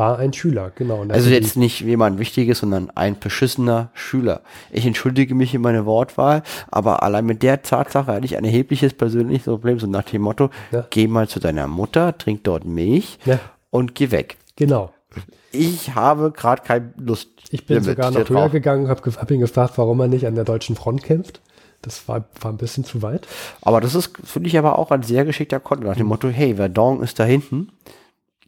War 0.00 0.18
ein 0.18 0.32
Schüler, 0.32 0.72
genau. 0.74 1.04
Also 1.10 1.28
jetzt 1.28 1.58
nicht 1.58 1.82
jemand 1.82 2.18
Wichtiges, 2.18 2.60
sondern 2.60 2.88
ein 2.94 3.18
beschissener 3.18 3.90
Schüler. 3.92 4.40
Ich 4.72 4.86
entschuldige 4.86 5.34
mich 5.34 5.54
in 5.54 5.60
meine 5.60 5.84
Wortwahl, 5.84 6.42
aber 6.70 7.02
allein 7.02 7.26
mit 7.26 7.42
der 7.42 7.60
Tatsache 7.60 8.06
hatte 8.10 8.24
ich 8.24 8.38
ein 8.38 8.44
erhebliches 8.44 8.94
persönliches 8.94 9.44
Problem, 9.44 9.78
so 9.78 9.86
nach 9.86 10.04
dem 10.04 10.22
Motto, 10.22 10.48
Ja. 10.72 10.86
geh 10.88 11.06
mal 11.06 11.28
zu 11.28 11.38
deiner 11.38 11.66
Mutter, 11.66 12.16
trink 12.16 12.44
dort 12.44 12.64
Milch 12.64 13.18
Ja. 13.26 13.38
und 13.68 13.94
geh 13.94 14.10
weg. 14.10 14.38
Genau. 14.56 14.90
Ich 15.52 15.94
habe 15.94 16.30
gerade 16.30 16.62
keine 16.62 16.94
Lust. 16.96 17.28
Ich 17.50 17.66
bin 17.66 17.82
sogar 17.82 18.10
noch 18.10 18.26
höher 18.26 18.48
gegangen, 18.48 18.88
habe 18.88 19.02
hab 19.02 19.30
ihn 19.30 19.40
gefragt, 19.40 19.74
warum 19.76 20.00
er 20.00 20.08
nicht 20.08 20.26
an 20.26 20.34
der 20.34 20.44
deutschen 20.44 20.76
Front 20.76 21.02
kämpft. 21.02 21.42
Das 21.82 22.08
war, 22.08 22.24
war 22.40 22.52
ein 22.52 22.56
bisschen 22.56 22.84
zu 22.84 23.02
weit. 23.02 23.28
Aber 23.60 23.82
das 23.82 23.94
ist, 23.94 24.12
finde 24.24 24.48
ich 24.48 24.56
aber 24.56 24.78
auch 24.78 24.90
ein 24.92 25.02
sehr 25.02 25.26
geschickter 25.26 25.60
Konto, 25.60 25.86
nach 25.86 25.96
dem 25.96 26.06
Motto, 26.06 26.28
hey, 26.28 26.54
Verdun 26.54 27.02
ist 27.02 27.18
da 27.18 27.24
hinten, 27.24 27.68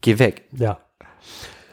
geh 0.01 0.19
weg. 0.19 0.45
Ja. 0.53 0.79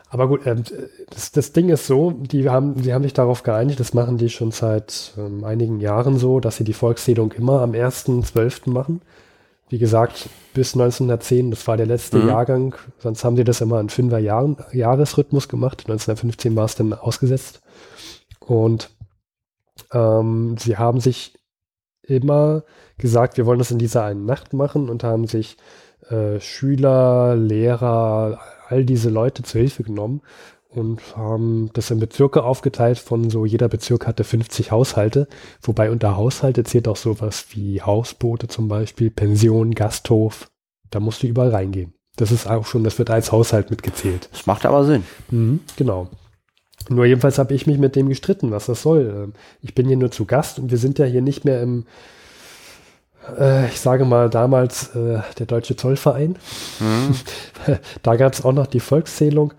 Aber 0.09 0.27
gut, 0.27 0.45
ähm, 0.45 0.63
das, 1.11 1.31
das 1.31 1.53
Ding 1.53 1.69
ist 1.69 1.85
so, 1.85 2.11
die 2.11 2.49
haben, 2.49 2.81
sie 2.81 2.93
haben 2.93 3.03
sich 3.03 3.13
darauf 3.13 3.43
geeinigt, 3.43 3.79
das 3.79 3.93
machen 3.93 4.17
die 4.17 4.29
schon 4.29 4.51
seit 4.51 5.13
ähm, 5.17 5.43
einigen 5.43 5.79
Jahren 5.79 6.17
so, 6.17 6.39
dass 6.39 6.57
sie 6.57 6.63
die 6.63 6.73
Volkszählung 6.73 7.31
immer 7.33 7.61
am 7.61 7.71
1.12. 7.71 8.71
machen. 8.71 9.01
Wie 9.69 9.77
gesagt, 9.77 10.29
bis 10.55 10.73
1910, 10.73 11.51
das 11.51 11.67
war 11.67 11.77
der 11.77 11.85
letzte 11.85 12.17
Mhm. 12.17 12.27
Jahrgang, 12.27 12.75
sonst 12.97 13.23
haben 13.23 13.35
sie 13.35 13.43
das 13.43 13.61
immer 13.61 13.79
in 13.79 13.89
fünfer 13.89 14.17
Jahren, 14.17 14.57
Jahresrhythmus 14.73 15.47
gemacht. 15.47 15.81
1915 15.81 16.55
war 16.55 16.65
es 16.65 16.75
dann 16.75 16.91
ausgesetzt. 16.93 17.61
Und 18.39 18.89
ähm, 19.93 20.55
sie 20.57 20.77
haben 20.77 20.99
sich 20.99 21.37
immer 22.01 22.63
gesagt, 22.97 23.37
wir 23.37 23.45
wollen 23.45 23.59
das 23.59 23.69
in 23.69 23.77
dieser 23.77 24.03
einen 24.03 24.25
Nacht 24.25 24.53
machen 24.53 24.89
und 24.89 25.03
haben 25.03 25.27
sich 25.27 25.57
äh, 26.09 26.39
Schüler, 26.39 27.35
Lehrer, 27.35 28.39
all 28.69 28.85
diese 28.85 29.09
Leute 29.09 29.43
zur 29.43 29.61
Hilfe 29.61 29.83
genommen 29.83 30.21
und 30.69 31.01
haben 31.15 31.71
das 31.73 31.89
in 31.91 31.99
Bezirke 31.99 32.43
aufgeteilt 32.43 32.99
von 32.99 33.29
so, 33.29 33.45
jeder 33.45 33.67
Bezirk 33.67 34.05
hatte 34.05 34.23
50 34.23 34.71
Haushalte, 34.71 35.27
wobei 35.61 35.91
unter 35.91 36.15
Haushalte 36.15 36.63
zählt 36.63 36.87
auch 36.87 36.95
sowas 36.95 37.47
wie 37.51 37.81
Hausboote 37.81 38.47
zum 38.47 38.67
Beispiel, 38.67 39.09
Pension, 39.09 39.73
Gasthof, 39.73 40.49
da 40.91 40.99
musst 40.99 41.23
du 41.23 41.27
überall 41.27 41.49
reingehen. 41.49 41.93
Das 42.15 42.31
ist 42.31 42.47
auch 42.47 42.65
schon, 42.65 42.83
das 42.83 42.99
wird 42.99 43.09
als 43.09 43.31
Haushalt 43.31 43.69
mitgezählt. 43.69 44.29
Das 44.31 44.45
macht 44.45 44.65
aber 44.65 44.83
Sinn. 44.85 45.03
Mhm, 45.31 45.61
genau. 45.77 46.09
Nur 46.89 47.05
jedenfalls 47.05 47.37
habe 47.37 47.53
ich 47.53 47.67
mich 47.67 47.77
mit 47.77 47.95
dem 47.95 48.09
gestritten, 48.09 48.51
was 48.51 48.65
das 48.65 48.81
soll. 48.81 49.13
Ähm, 49.15 49.33
Ich 49.61 49.73
bin 49.73 49.87
hier 49.87 49.97
nur 49.97 50.11
zu 50.11 50.25
Gast 50.25 50.59
und 50.59 50.71
wir 50.71 50.77
sind 50.77 50.99
ja 50.99 51.05
hier 51.05 51.21
nicht 51.21 51.45
mehr 51.45 51.61
im, 51.61 51.85
äh, 53.37 53.67
ich 53.67 53.79
sage 53.79 54.05
mal 54.05 54.29
damals, 54.29 54.95
äh, 54.95 55.19
der 55.37 55.45
Deutsche 55.45 55.75
Zollverein. 55.75 56.37
da 58.03 58.15
gab 58.15 58.33
es 58.33 58.43
auch 58.43 58.53
noch 58.53 58.67
die 58.67 58.79
Volkszählung 58.79 59.53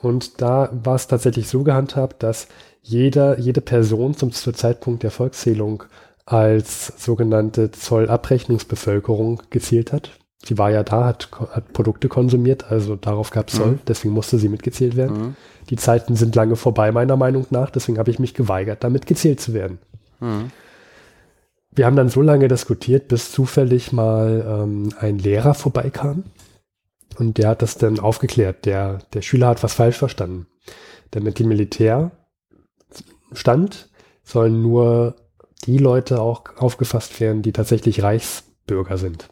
und 0.00 0.40
da 0.40 0.70
war 0.72 0.96
es 0.96 1.06
tatsächlich 1.06 1.48
so 1.48 1.62
gehandhabt, 1.62 2.22
dass 2.22 2.48
jeder, 2.82 3.38
jede 3.38 3.60
Person 3.60 4.14
zum, 4.14 4.32
zum 4.32 4.54
Zeitpunkt 4.54 5.02
der 5.02 5.10
Volkszählung 5.10 5.84
als 6.26 6.92
sogenannte 6.98 7.70
Zollabrechnungsbevölkerung 7.70 9.42
gezählt 9.50 9.92
hat. 9.92 10.10
Sie 10.44 10.58
war 10.58 10.70
ja 10.70 10.82
da, 10.82 11.04
hat, 11.06 11.30
hat 11.52 11.72
Produkte 11.72 12.08
konsumiert, 12.08 12.70
also 12.70 12.96
darauf 12.96 13.30
gab 13.30 13.48
es 13.48 13.54
Zoll, 13.56 13.72
Mhm. 13.72 13.78
deswegen 13.88 14.12
musste 14.12 14.38
sie 14.38 14.50
mitgezählt 14.50 14.96
werden. 14.96 15.18
Mhm. 15.18 15.36
Die 15.70 15.76
Zeiten 15.76 16.16
sind 16.16 16.34
lange 16.34 16.56
vorbei, 16.56 16.92
meiner 16.92 17.16
Meinung 17.16 17.46
nach, 17.48 17.70
deswegen 17.70 17.98
habe 17.98 18.10
ich 18.10 18.18
mich 18.18 18.34
geweigert, 18.34 18.84
damit 18.84 19.06
gezählt 19.06 19.40
zu 19.40 19.54
werden. 19.54 19.78
Mhm. 20.20 20.50
Wir 21.74 21.86
haben 21.86 21.96
dann 21.96 22.08
so 22.08 22.22
lange 22.22 22.46
diskutiert, 22.48 23.08
bis 23.08 23.32
zufällig 23.32 23.92
mal 23.92 24.44
ähm, 24.46 24.90
ein 25.00 25.18
Lehrer 25.18 25.54
vorbeikam 25.54 26.24
und 27.18 27.38
der 27.38 27.48
hat 27.48 27.62
das 27.62 27.76
dann 27.78 27.98
aufgeklärt. 27.98 28.64
Der, 28.64 28.98
der 29.12 29.22
Schüler 29.22 29.48
hat 29.48 29.62
was 29.62 29.74
falsch 29.74 29.98
verstanden. 29.98 30.46
Denn 31.12 31.24
mit 31.24 31.38
dem 31.38 31.48
Militärstand 31.48 32.12
sollen 34.22 34.62
nur 34.62 35.16
die 35.66 35.78
Leute 35.78 36.20
auch 36.20 36.44
aufgefasst 36.56 37.20
werden, 37.20 37.42
die 37.42 37.52
tatsächlich 37.52 38.02
Reichsbürger 38.02 38.98
sind. 38.98 39.28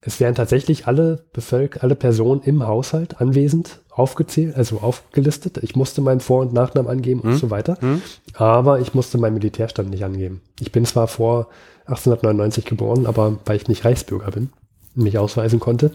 Es 0.00 0.20
wären 0.20 0.34
tatsächlich 0.34 0.86
alle 0.86 1.26
Bevölker 1.32 1.82
alle 1.82 1.94
Personen 1.94 2.42
im 2.42 2.66
Haushalt 2.66 3.20
anwesend 3.20 3.83
aufgezählt, 3.94 4.56
also 4.56 4.78
aufgelistet. 4.80 5.58
Ich 5.62 5.76
musste 5.76 6.00
meinen 6.00 6.20
Vor- 6.20 6.40
und 6.42 6.52
Nachnamen 6.52 6.90
angeben 6.90 7.20
und 7.20 7.32
Hm. 7.32 7.38
so 7.38 7.50
weiter. 7.50 7.76
Hm? 7.80 8.02
Aber 8.34 8.80
ich 8.80 8.92
musste 8.94 9.18
meinen 9.18 9.34
Militärstand 9.34 9.90
nicht 9.90 10.04
angeben. 10.04 10.40
Ich 10.60 10.72
bin 10.72 10.84
zwar 10.84 11.06
vor 11.06 11.46
1899 11.86 12.64
geboren, 12.64 13.06
aber 13.06 13.38
weil 13.44 13.56
ich 13.56 13.68
nicht 13.68 13.84
Reichsbürger 13.84 14.30
bin 14.32 14.50
und 14.96 15.02
mich 15.04 15.16
ausweisen 15.18 15.60
konnte, 15.60 15.92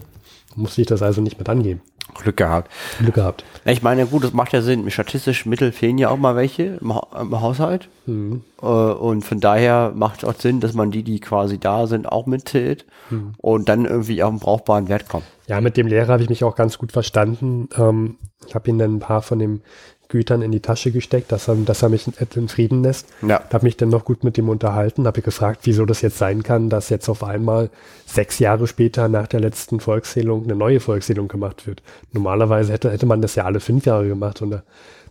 musste 0.56 0.80
ich 0.80 0.86
das 0.86 1.02
also 1.02 1.20
nicht 1.20 1.38
mit 1.38 1.48
angeben. 1.48 1.80
Glück 2.14 2.36
gehabt. 2.36 2.70
Glück 2.98 3.14
gehabt. 3.14 3.44
Ich 3.64 3.82
meine, 3.82 4.06
gut, 4.06 4.24
das 4.24 4.32
macht 4.32 4.52
ja 4.52 4.62
Sinn. 4.62 4.84
Mit 4.84 4.92
statistischen 4.92 5.50
Mitteln 5.50 5.72
fehlen 5.72 5.98
ja 5.98 6.08
auch 6.10 6.16
mal 6.16 6.36
welche 6.36 6.78
im, 6.80 6.94
ha 6.94 7.06
im 7.20 7.40
Haushalt. 7.40 7.88
Mhm. 8.06 8.42
Äh, 8.62 8.66
und 8.66 9.22
von 9.24 9.40
daher 9.40 9.92
macht 9.94 10.22
es 10.22 10.28
auch 10.28 10.34
Sinn, 10.34 10.60
dass 10.60 10.74
man 10.74 10.90
die, 10.90 11.02
die 11.02 11.20
quasi 11.20 11.58
da 11.58 11.86
sind, 11.86 12.08
auch 12.10 12.26
mitzählt 12.26 12.84
Mhm. 13.10 13.32
und 13.38 13.68
dann 13.68 13.86
irgendwie 13.86 14.22
auf 14.22 14.30
einen 14.30 14.38
brauchbaren 14.38 14.88
Wert 14.88 15.08
kommt. 15.08 15.24
Ja, 15.48 15.60
mit 15.60 15.76
dem 15.76 15.86
Lehrer 15.88 16.12
habe 16.12 16.22
ich 16.22 16.28
mich 16.28 16.44
auch 16.44 16.54
ganz 16.54 16.78
gut 16.78 16.92
verstanden. 16.92 17.68
Ähm, 17.76 18.16
ich 18.46 18.54
habe 18.54 18.70
ihm 18.70 18.78
dann 18.78 18.96
ein 18.96 19.00
paar 19.00 19.22
von 19.22 19.38
den 19.38 19.62
Gütern 20.10 20.42
in 20.42 20.52
die 20.52 20.60
Tasche 20.60 20.90
gesteckt, 20.90 21.32
dass 21.32 21.48
er, 21.48 21.56
dass 21.56 21.82
er 21.82 21.88
mich 21.88 22.06
in, 22.06 22.12
in 22.34 22.48
Frieden 22.48 22.82
lässt. 22.82 23.08
Ja. 23.26 23.42
Habe 23.50 23.64
mich 23.64 23.76
dann 23.78 23.88
noch 23.88 24.04
gut 24.04 24.22
mit 24.24 24.36
ihm 24.36 24.48
unterhalten, 24.48 25.06
habe 25.06 25.22
gefragt, 25.22 25.60
wieso 25.64 25.86
das 25.86 26.02
jetzt 26.02 26.18
sein 26.18 26.42
kann, 26.42 26.68
dass 26.68 26.90
jetzt 26.90 27.08
auf 27.08 27.24
einmal 27.24 27.70
sechs 28.04 28.38
Jahre 28.38 28.66
später 28.66 29.08
nach 29.08 29.26
der 29.26 29.40
letzten 29.40 29.80
Volkszählung 29.80 30.44
eine 30.44 30.54
neue 30.54 30.80
Volkszählung 30.80 31.28
gemacht 31.28 31.66
wird. 31.66 31.82
Normalerweise 32.12 32.72
hätte, 32.72 32.90
hätte 32.90 33.06
man 33.06 33.22
das 33.22 33.34
ja 33.36 33.44
alle 33.44 33.60
fünf 33.60 33.86
Jahre 33.86 34.06
gemacht 34.06 34.42
und 34.42 34.52
äh, 34.52 34.60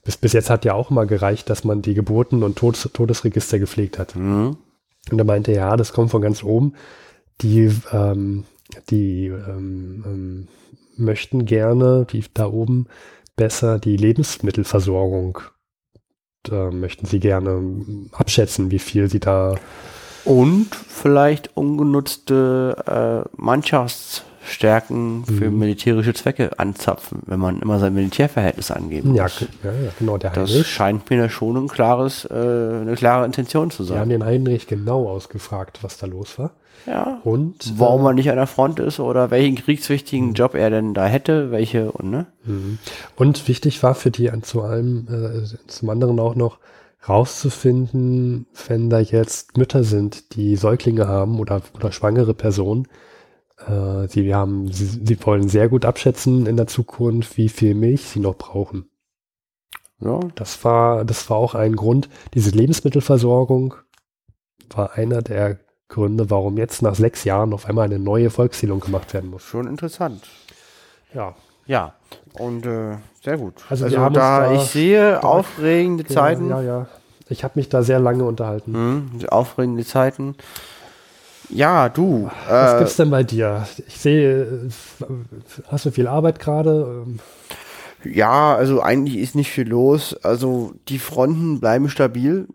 bis, 0.03 0.17
bis 0.17 0.33
jetzt 0.33 0.49
hat 0.49 0.65
ja 0.65 0.73
auch 0.73 0.89
mal 0.89 1.07
gereicht, 1.07 1.49
dass 1.49 1.63
man 1.63 1.81
die 1.81 1.93
Geburten- 1.93 2.43
und 2.43 2.57
Todes 2.57 2.89
Todesregister 2.93 3.59
gepflegt 3.59 3.99
hat. 3.99 4.15
Mhm. 4.15 4.57
Und 5.11 5.17
er 5.17 5.25
meinte, 5.25 5.51
ja, 5.51 5.75
das 5.75 5.93
kommt 5.93 6.11
von 6.11 6.21
ganz 6.21 6.43
oben. 6.43 6.73
Die, 7.41 7.71
ähm, 7.91 8.45
die 8.89 9.27
ähm, 9.27 10.03
ähm, 10.05 10.47
möchten 10.97 11.45
gerne, 11.45 12.05
die 12.11 12.23
da 12.33 12.47
oben 12.47 12.87
besser 13.39 13.79
die 13.79 13.95
Lebensmittelversorgung, 13.95 15.39
da 16.43 16.71
möchten 16.71 17.05
sie 17.05 17.21
gerne 17.21 17.85
abschätzen, 18.11 18.69
wie 18.69 18.79
viel 18.79 19.09
sie 19.09 19.21
da, 19.21 19.55
Und 20.25 20.75
vielleicht 20.75 21.55
ungenutzte 21.55 23.25
äh, 23.37 23.41
Mannschaftsstärken 24.49 25.25
für 25.25 25.49
Mhm. 25.51 25.59
militärische 25.59 26.13
Zwecke 26.13 26.57
anzapfen, 26.57 27.21
wenn 27.25 27.39
man 27.39 27.61
immer 27.61 27.79
sein 27.79 27.93
Militärverhältnis 27.93 28.71
angeben 28.71 29.13
ja, 29.15 29.23
muss. 29.23 29.41
ja, 29.63 29.71
ja, 29.71 29.91
genau, 29.97 30.17
der 30.17 30.31
Das 30.31 30.49
Heinrich. 30.51 30.67
scheint 30.67 31.09
mir 31.09 31.29
schon 31.29 31.55
ein 31.57 31.67
klares, 31.67 32.25
äh, 32.25 32.33
eine 32.33 32.95
klare 32.95 33.25
Intention 33.25 33.69
zu 33.71 33.83
Die 33.83 33.89
haben 33.91 33.99
sein. 33.99 34.09
den 34.09 34.25
Heinrich 34.25 34.67
genau 34.67 35.07
ausgefragt, 35.07 35.79
was 35.81 35.97
da 35.97 36.07
los 36.07 36.39
war. 36.39 36.51
Ja. 36.87 37.19
Und 37.23 37.73
Warum 37.77 38.03
äh, 38.05 38.09
er 38.09 38.13
nicht 38.13 38.29
an 38.31 38.37
der 38.37 38.47
Front 38.47 38.79
ist 38.79 38.99
oder 38.99 39.29
welchen 39.31 39.55
kriegswichtigen 39.55 40.33
Job 40.33 40.55
er 40.55 40.69
denn 40.69 40.93
da 40.93 41.05
hätte, 41.07 41.51
welche 41.51 41.91
und 41.91 42.09
ne? 42.09 42.25
Mhm. 42.45 42.79
Und 43.17 43.47
wichtig 43.47 43.83
war 43.83 43.95
für 43.95 44.11
die 44.11 44.31
zu 44.41 44.61
allem, 44.61 45.07
äh, 45.09 45.67
zum 45.67 45.89
anderen 45.89 46.19
auch 46.19 46.35
noch 46.35 46.57
rauszufinden, 47.07 48.45
wenn 48.67 48.89
da 48.89 48.99
jetzt 48.99 49.57
Mütter 49.57 49.83
sind, 49.83 50.35
die 50.35 50.55
Säuglinge 50.55 51.07
haben 51.07 51.39
oder, 51.39 51.61
oder 51.75 51.91
schwangere 51.91 52.33
Personen. 52.33 52.87
Äh, 53.67 54.07
sie 54.07 54.33
haben, 54.33 54.71
sie, 54.71 54.85
sie 54.85 55.17
wollen 55.25 55.49
sehr 55.49 55.67
gut 55.69 55.85
abschätzen 55.85 56.45
in 56.45 56.57
der 56.57 56.67
Zukunft, 56.67 57.37
wie 57.37 57.49
viel 57.49 57.75
Milch 57.75 58.03
sie 58.07 58.19
noch 58.19 58.35
brauchen. 58.35 58.89
Ja. 59.99 60.19
Das 60.35 60.63
war, 60.63 61.03
das 61.03 61.29
war 61.29 61.37
auch 61.37 61.55
ein 61.55 61.75
Grund, 61.75 62.07
diese 62.33 62.51
Lebensmittelversorgung, 62.51 63.75
war 64.73 64.93
einer 64.93 65.21
der 65.21 65.59
Gründe, 65.89 66.29
warum 66.29 66.57
jetzt 66.57 66.81
nach 66.81 66.95
sechs 66.95 67.23
Jahren 67.23 67.51
auf 67.53 67.65
einmal 67.65 67.85
eine 67.85 67.99
neue 67.99 68.29
Volkszählung 68.29 68.79
gemacht 68.79 69.13
werden 69.13 69.29
muss. 69.29 69.43
Schon 69.43 69.67
interessant. 69.67 70.23
Ja. 71.13 71.35
Ja, 71.65 71.93
und 72.39 72.65
äh, 72.65 72.97
sehr 73.23 73.37
gut. 73.37 73.55
Also 73.69 73.85
Also, 73.85 73.97
da, 73.97 74.09
da- 74.09 74.53
ich 74.53 74.61
sehe 74.69 75.11
da- 75.13 75.19
aufregende 75.19 76.05
Zeiten. 76.05 76.49
Ja, 76.49 76.61
ja, 76.61 76.77
ja. 76.79 76.87
Ich 77.31 77.43
habe 77.43 77.53
mich 77.59 77.69
da 77.69 77.83
sehr 77.83 77.99
lange 77.99 78.23
unterhalten. 78.23 78.73
Hm, 78.73 79.11
aufregende 79.29 79.85
Zeiten. 79.85 80.35
Ja, 81.49 81.89
du. 81.89 82.29
Was 82.47 82.73
Äh, 82.73 82.77
gibt's 82.79 82.95
denn 82.97 83.09
bei 83.09 83.23
dir? 83.23 83.67
Ich 83.87 83.97
sehe, 83.97 84.69
hast 85.67 85.85
du 85.85 85.91
viel 85.91 86.07
Arbeit 86.07 86.39
gerade? 86.39 87.05
Ja, 88.03 88.55
also 88.55 88.81
eigentlich 88.81 89.17
ist 89.17 89.35
nicht 89.35 89.49
viel 89.51 89.67
los. 89.67 90.15
Also 90.23 90.73
die 90.87 90.99
Fronten 90.99 91.59
bleiben 91.59 91.89
stabil, 91.89 92.47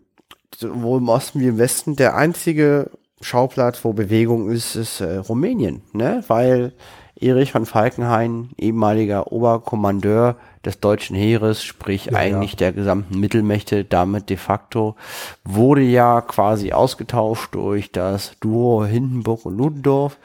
sowohl 0.55 0.99
im 0.99 1.09
Osten 1.09 1.39
wie 1.39 1.47
im 1.47 1.57
Westen. 1.57 1.95
Der 1.95 2.15
einzige 2.15 2.89
Schauplatz, 3.21 3.83
wo 3.83 3.93
Bewegung 3.93 4.49
ist, 4.49 4.75
ist 4.75 5.01
äh, 5.01 5.17
Rumänien, 5.17 5.81
ne? 5.93 6.23
Weil 6.27 6.73
Erich 7.19 7.51
von 7.51 7.65
Falkenhayn, 7.65 8.49
ehemaliger 8.57 9.31
Oberkommandeur 9.31 10.35
des 10.65 10.79
deutschen 10.79 11.15
Heeres, 11.15 11.63
sprich 11.63 12.07
Ja, 12.07 12.13
eigentlich 12.17 12.51
ja. 12.51 12.57
der 12.57 12.73
gesamten 12.73 13.19
Mittelmächte, 13.19 13.83
damit 13.85 14.29
de 14.29 14.37
facto, 14.37 14.95
wurde 15.43 15.81
ja 15.81 16.21
quasi 16.21 16.71
ausgetauscht 16.73 17.53
durch 17.55 17.91
das 17.91 18.33
Duo 18.39 18.85
Hindenburg 18.85 19.45
und 19.45 19.57
Ludendorff 19.57 20.17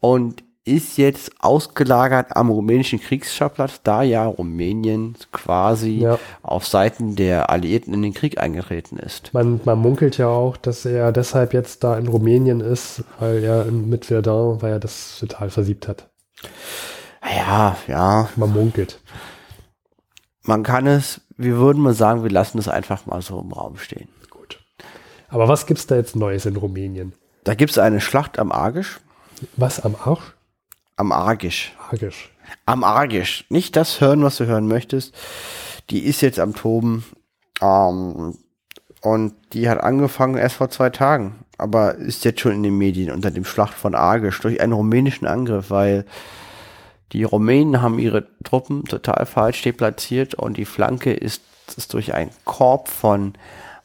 und 0.00 0.42
ist 0.68 0.98
jetzt 0.98 1.30
ausgelagert 1.38 2.36
am 2.36 2.50
rumänischen 2.50 3.00
Kriegsschauplatz, 3.00 3.82
da 3.84 4.02
ja 4.02 4.26
Rumänien 4.26 5.14
quasi 5.30 5.98
Ja. 6.00 6.18
auf 6.42 6.66
Seiten 6.66 7.14
der 7.14 7.50
Alliierten 7.50 7.94
in 7.94 8.02
den 8.02 8.12
Krieg 8.14 8.38
eingetreten 8.40 8.98
ist. 8.98 9.32
Man, 9.32 9.60
man 9.64 9.78
munkelt 9.78 10.18
ja 10.18 10.26
auch, 10.26 10.56
dass 10.56 10.84
er 10.84 11.12
deshalb 11.12 11.54
jetzt 11.54 11.84
da 11.84 11.96
in 11.96 12.08
Rumänien 12.08 12.60
ist, 12.60 13.04
weil 13.20 13.44
er 13.44 13.64
mit 13.66 14.06
Verdun, 14.06 14.60
weil 14.60 14.72
er 14.72 14.80
das 14.80 15.18
total 15.20 15.50
versiebt 15.50 15.86
hat. 15.86 16.08
Ja, 17.24 17.76
ja, 17.86 18.28
Man 18.36 18.52
munkelt. 18.52 19.00
Man 20.46 20.62
kann 20.62 20.86
es, 20.86 21.20
wir 21.36 21.56
würden 21.56 21.82
mal 21.82 21.94
sagen, 21.94 22.22
wir 22.22 22.30
lassen 22.30 22.58
es 22.58 22.68
einfach 22.68 23.06
mal 23.06 23.22
so 23.22 23.40
im 23.40 23.52
Raum 23.52 23.76
stehen. 23.76 24.08
Gut. 24.30 24.60
Aber 25.28 25.48
was 25.48 25.66
gibt's 25.66 25.86
da 25.86 25.96
jetzt 25.96 26.16
Neues 26.16 26.46
in 26.46 26.56
Rumänien? 26.56 27.12
Da 27.44 27.54
gibt 27.54 27.70
es 27.70 27.78
eine 27.78 28.00
Schlacht 28.00 28.38
am 28.38 28.52
Argisch. 28.52 29.00
Was 29.56 29.80
am 29.80 29.96
Arsch? 29.96 30.34
Am 30.96 31.12
Argisch. 31.12 31.74
Argisch. 31.90 32.30
Am 32.64 32.84
Argisch. 32.84 33.44
Nicht 33.50 33.76
das 33.76 34.00
hören, 34.00 34.22
was 34.22 34.36
du 34.36 34.46
hören 34.46 34.66
möchtest. 34.66 35.14
Die 35.90 36.04
ist 36.04 36.22
jetzt 36.22 36.40
am 36.40 36.54
Toben. 36.54 37.04
Ähm, 37.60 38.36
und 39.02 39.34
die 39.52 39.68
hat 39.68 39.80
angefangen 39.80 40.36
erst 40.36 40.56
vor 40.56 40.70
zwei 40.70 40.90
Tagen. 40.90 41.44
Aber 41.58 41.94
ist 41.94 42.24
jetzt 42.24 42.40
schon 42.40 42.52
in 42.52 42.62
den 42.62 42.76
Medien 42.78 43.12
unter 43.12 43.30
dem 43.30 43.44
Schlacht 43.44 43.74
von 43.74 43.94
Argisch 43.94 44.40
durch 44.40 44.60
einen 44.60 44.72
rumänischen 44.72 45.26
Angriff, 45.26 45.70
weil 45.70 46.04
die 47.12 47.24
Rumänen 47.24 47.82
haben 47.82 47.98
ihre 47.98 48.26
Truppen 48.42 48.84
total 48.84 49.26
falsch 49.26 49.62
deplatziert 49.62 50.34
und 50.34 50.56
die 50.56 50.64
Flanke 50.64 51.12
ist, 51.12 51.42
ist 51.76 51.94
durch 51.94 52.14
einen 52.14 52.30
Korb 52.44 52.88
von 52.88 53.34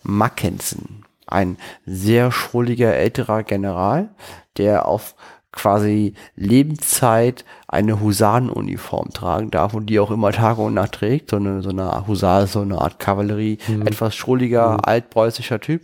Mackensen, 0.03 1.05
ein 1.27 1.57
sehr 1.85 2.31
schrulliger 2.31 2.95
älterer 2.95 3.43
General, 3.43 4.09
der 4.57 4.87
auf 4.87 5.15
quasi 5.51 6.13
Lebenszeit 6.35 7.43
eine 7.67 7.99
Husarenuniform 7.99 9.09
tragen 9.09 9.51
darf 9.51 9.73
und 9.73 9.87
die 9.87 9.99
auch 9.99 10.11
immer 10.11 10.31
Tag 10.31 10.57
und 10.57 10.73
Nacht 10.73 10.93
trägt. 10.93 11.29
So 11.29 11.37
eine, 11.37 11.61
so 11.61 11.69
eine 11.69 12.07
Husar 12.07 12.43
ist 12.43 12.53
so 12.53 12.61
eine 12.61 12.79
Art 12.79 12.99
Kavallerie, 12.99 13.57
etwas 13.85 14.15
schrulliger, 14.15 14.87
altpreußischer 14.87 15.59
Typ. 15.59 15.83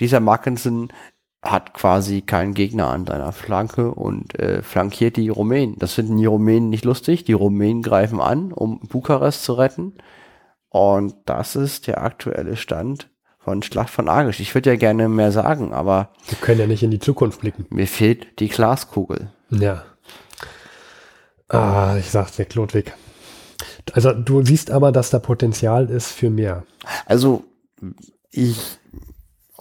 Dieser 0.00 0.20
Mackensen 0.20 0.88
hat 1.42 1.74
quasi 1.74 2.20
keinen 2.22 2.54
Gegner 2.54 2.88
an 2.88 3.04
seiner 3.06 3.32
Flanke 3.32 3.90
und 3.90 4.38
äh, 4.38 4.62
flankiert 4.62 5.16
die 5.16 5.28
Rumänen. 5.28 5.76
Das 5.78 5.94
finden 5.94 6.16
die 6.16 6.26
Rumänen 6.26 6.68
nicht 6.70 6.84
lustig. 6.84 7.24
Die 7.24 7.32
Rumänen 7.32 7.82
greifen 7.82 8.20
an, 8.20 8.52
um 8.52 8.78
Bukarest 8.80 9.42
zu 9.44 9.54
retten. 9.54 9.94
Und 10.68 11.14
das 11.26 11.56
ist 11.56 11.88
der 11.88 12.02
aktuelle 12.02 12.56
Stand 12.56 13.08
von 13.38 13.60
Schlacht 13.62 13.90
von 13.90 14.08
Argisch. 14.08 14.38
Ich 14.38 14.54
würde 14.54 14.70
ja 14.70 14.76
gerne 14.76 15.08
mehr 15.08 15.32
sagen, 15.32 15.72
aber 15.74 16.10
Wir 16.28 16.38
können 16.38 16.60
ja 16.60 16.66
nicht 16.68 16.84
in 16.84 16.92
die 16.92 17.00
Zukunft 17.00 17.40
blicken. 17.40 17.66
mir 17.70 17.88
fehlt 17.88 18.38
die 18.38 18.48
Glaskugel. 18.48 19.30
Ja. 19.50 19.82
Ah, 21.48 21.96
ich 21.98 22.10
sag's 22.10 22.36
dir, 22.36 22.44
Klodwig. 22.44 22.94
Also 23.92 24.12
du 24.12 24.44
siehst 24.44 24.70
aber, 24.70 24.92
dass 24.92 25.10
da 25.10 25.18
Potenzial 25.18 25.90
ist 25.90 26.12
für 26.12 26.30
mehr. 26.30 26.62
Also 27.04 27.44
ich, 28.30 28.78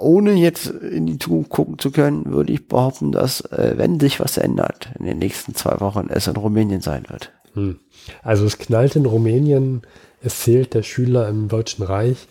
ohne 0.01 0.33
jetzt 0.33 0.67
in 0.67 1.05
die 1.05 1.17
Zukunft 1.19 1.49
gucken 1.49 1.79
zu 1.79 1.91
können, 1.91 2.25
würde 2.25 2.51
ich 2.53 2.67
behaupten, 2.67 3.11
dass 3.11 3.41
äh, 3.41 3.73
wenn 3.77 3.99
sich 3.99 4.19
was 4.19 4.37
ändert, 4.37 4.89
in 4.99 5.05
den 5.05 5.19
nächsten 5.19 5.55
zwei 5.55 5.79
Wochen 5.79 6.07
es 6.09 6.27
in 6.27 6.35
Rumänien 6.35 6.81
sein 6.81 7.05
wird. 7.09 7.31
Hm. 7.53 7.79
Also 8.23 8.45
es 8.45 8.57
knallt 8.57 8.95
in 8.95 9.05
Rumänien, 9.05 9.81
es 10.23 10.39
zählt 10.41 10.73
der 10.73 10.83
Schüler 10.83 11.27
im 11.29 11.47
Deutschen 11.47 11.83
Reich. 11.83 12.27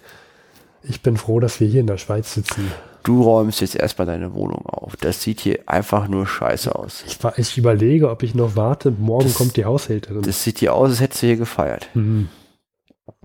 Ich 0.83 1.03
bin 1.03 1.17
froh, 1.17 1.41
dass 1.41 1.61
wir 1.61 1.69
hier 1.69 1.81
in 1.81 1.87
der 1.87 1.99
Schweiz 1.99 2.35
sitzen. 2.35 2.73
Du 3.03 3.23
räumst 3.23 3.61
jetzt 3.61 3.77
erstmal 3.77 4.07
deine 4.07 4.35
Wohnung 4.35 4.65
auf. 4.67 4.97
Das 4.97 5.23
sieht 5.23 5.41
hier 5.41 5.61
einfach 5.67 6.09
nur 6.09 6.27
scheiße 6.27 6.75
aus. 6.75 7.03
Ich, 7.07 7.19
ich 7.39 7.57
überlege, 7.59 8.11
ob 8.11 8.23
ich 8.23 8.35
noch 8.35 8.57
warte. 8.57 8.91
Morgen 8.91 9.25
Das- 9.25 9.35
kommt 9.35 9.57
die 9.57 9.65
Haushälterin. 9.65 10.23
Das 10.23 10.43
sieht 10.45 10.59
hier 10.59 10.75
aus, 10.75 10.91
als 10.91 11.01
hättest 11.01 11.23
du 11.23 11.27
hier 11.29 11.37
gefeiert. 11.37 11.89
Mhm. 11.95 12.29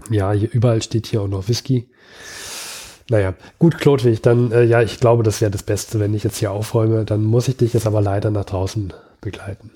Ja, 0.09 0.31
hier 0.31 0.49
überall 0.51 0.81
steht 0.81 1.07
hier 1.07 1.21
auch 1.21 1.27
noch 1.27 1.47
Whisky. 1.47 1.89
Naja, 3.09 3.35
gut, 3.59 3.77
Klodwig, 3.77 4.21
dann, 4.23 4.51
äh, 4.51 4.63
ja, 4.63 4.81
ich 4.81 4.99
glaube, 4.99 5.21
das 5.21 5.39
wäre 5.39 5.51
das 5.51 5.61
Beste, 5.63 5.99
wenn 5.99 6.13
ich 6.15 6.23
jetzt 6.23 6.37
hier 6.37 6.51
aufräume. 6.51 7.05
Dann 7.05 7.23
muss 7.23 7.47
ich 7.47 7.57
dich 7.57 7.73
jetzt 7.73 7.85
aber 7.85 8.01
leider 8.01 8.31
nach 8.31 8.45
draußen 8.45 8.93
begleiten. 9.21 9.71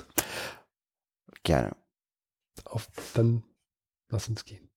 Gerne. 1.44 1.76
Auf, 2.66 2.88
dann 3.14 3.44
lass 4.10 4.28
uns 4.30 4.46
gehen. 4.46 4.70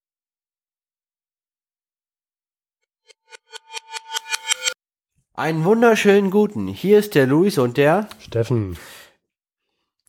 Einen 5.35 5.65
wunderschönen 5.65 6.31
guten. 6.31 6.69
Hier 6.69 6.99
ist 6.99 7.15
der 7.15 7.27
Luis 7.27 7.57
und 7.57 7.79
der. 7.79 8.07
Steffen, 8.19 8.77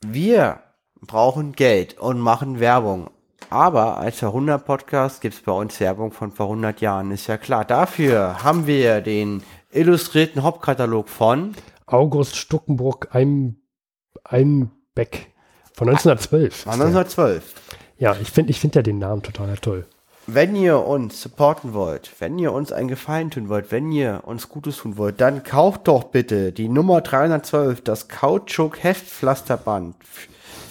Wir 0.05 0.61
brauchen 0.99 1.53
Geld 1.53 1.97
und 1.97 2.19
machen 2.19 2.59
Werbung. 2.59 3.09
Aber 3.53 3.99
als 3.99 4.19
Jahrhundert-Podcast 4.21 5.21
gibt 5.21 5.35
es 5.35 5.41
bei 5.41 5.51
uns 5.51 5.79
Werbung 5.79 6.11
von 6.11 6.31
vor 6.31 6.47
100 6.47 6.81
Jahren, 6.81 7.11
ist 7.11 7.27
ja 7.27 7.37
klar. 7.37 7.63
Dafür 7.63 8.43
haben 8.43 8.65
wir 8.65 8.99
den 8.99 9.43
illustrierten 9.71 10.41
Hauptkatalog 10.41 11.07
von 11.07 11.53
August 11.85 12.35
Stuckenburg 12.35 13.09
ein, 13.11 13.57
Einbeck 14.23 15.31
von 15.71 15.87
1912. 15.87 16.63
von 16.63 16.71
1912. 16.71 17.53
Ja, 17.99 18.17
ich 18.19 18.31
finde 18.31 18.49
ich 18.49 18.59
find 18.59 18.73
ja 18.73 18.81
den 18.81 18.97
Namen 18.97 19.21
total 19.21 19.55
toll. 19.57 19.85
Wenn 20.25 20.55
ihr 20.55 20.79
uns 20.79 21.21
supporten 21.21 21.75
wollt, 21.75 22.11
wenn 22.17 22.39
ihr 22.39 22.53
uns 22.53 22.71
einen 22.71 22.87
Gefallen 22.87 23.29
tun 23.29 23.49
wollt, 23.49 23.71
wenn 23.71 23.91
ihr 23.91 24.23
uns 24.25 24.49
Gutes 24.49 24.77
tun 24.77 24.97
wollt, 24.97 25.21
dann 25.21 25.43
kauft 25.43 25.87
doch 25.87 26.05
bitte 26.05 26.53
die 26.53 26.69
Nummer 26.69 27.01
312, 27.01 27.81
das 27.81 28.07
Kautschuk 28.07 28.81
Heftpflasterband 28.81 29.95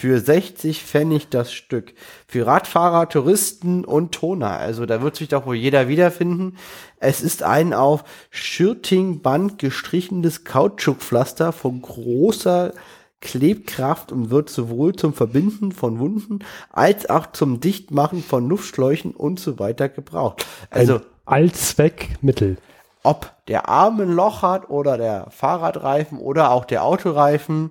für 0.03 0.19
60 0.19 0.83
Pfennig 0.83 1.29
das 1.29 1.53
Stück. 1.53 1.95
Für 2.27 2.45
Radfahrer, 2.45 3.09
Touristen 3.09 3.85
und 3.85 4.11
Toner. 4.11 4.51
Also 4.51 4.85
da 4.85 5.01
wird 5.01 5.15
sich 5.15 5.29
doch 5.29 5.47
wohl 5.47 5.55
jeder 5.55 5.87
wiederfinden. 5.87 6.57
Es 6.99 7.23
ist 7.23 7.45
ein 7.45 7.73
auf 7.73 8.03
Schürtingband 8.31 9.61
gestrichenes 9.61 10.43
Kautschukpflaster 10.43 11.53
von 11.53 11.83
großer 11.83 12.73
Klebkraft 13.21 14.11
und 14.11 14.31
wird 14.31 14.51
sowohl 14.51 14.97
zum 14.97 15.15
Verbinden 15.15 15.71
von 15.71 16.01
Wunden 16.01 16.41
als 16.73 17.09
auch 17.09 17.31
zum 17.31 17.61
Dichtmachen 17.61 18.25
von 18.25 18.49
Luftschläuchen 18.49 19.12
und 19.12 19.38
so 19.38 19.61
weiter 19.61 19.88
gebraucht. 19.88 20.45
Also, 20.71 20.97
Ein 20.97 21.03
Allzweckmittel. 21.27 22.57
ob 23.05 23.31
der 23.47 23.69
Arm 23.69 24.01
ein 24.01 24.11
Loch 24.11 24.43
hat 24.43 24.69
oder 24.69 24.99
der 24.99 25.29
Fahrradreifen 25.31 26.19
oder 26.19 26.51
auch 26.51 26.65
der 26.65 26.83
Autoreifen, 26.83 27.71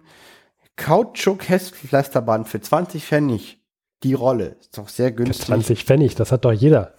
Kautschuk-Heftpflasterband 0.78 2.48
für 2.48 2.62
20 2.62 3.06
Pfennig. 3.06 3.60
Die 4.04 4.14
Rolle 4.14 4.56
ist 4.60 4.78
doch 4.78 4.90
sehr 4.90 5.10
Für 5.10 5.16
günstig. 5.16 5.46
20 5.46 5.84
Pfennig, 5.86 6.16
das 6.16 6.32
hat 6.32 6.46
doch 6.46 6.52
jeder. 6.52 6.94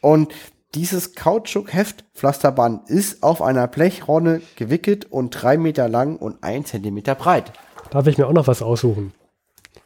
Und 0.00 0.32
dieses 0.74 1.14
Kautschuk-Heftpflasterband 1.14 2.90
ist 2.90 3.22
auf 3.22 3.40
einer 3.40 3.68
Blechronne 3.68 4.42
gewickelt 4.56 5.10
und 5.10 5.30
drei 5.30 5.56
Meter 5.56 5.88
lang 5.88 6.16
und 6.16 6.42
ein 6.42 6.64
Zentimeter 6.64 7.14
breit. 7.14 7.52
Darf 7.90 8.06
ich 8.08 8.18
mir 8.18 8.26
auch 8.26 8.32
noch 8.32 8.48
was 8.48 8.60
aussuchen? 8.60 9.14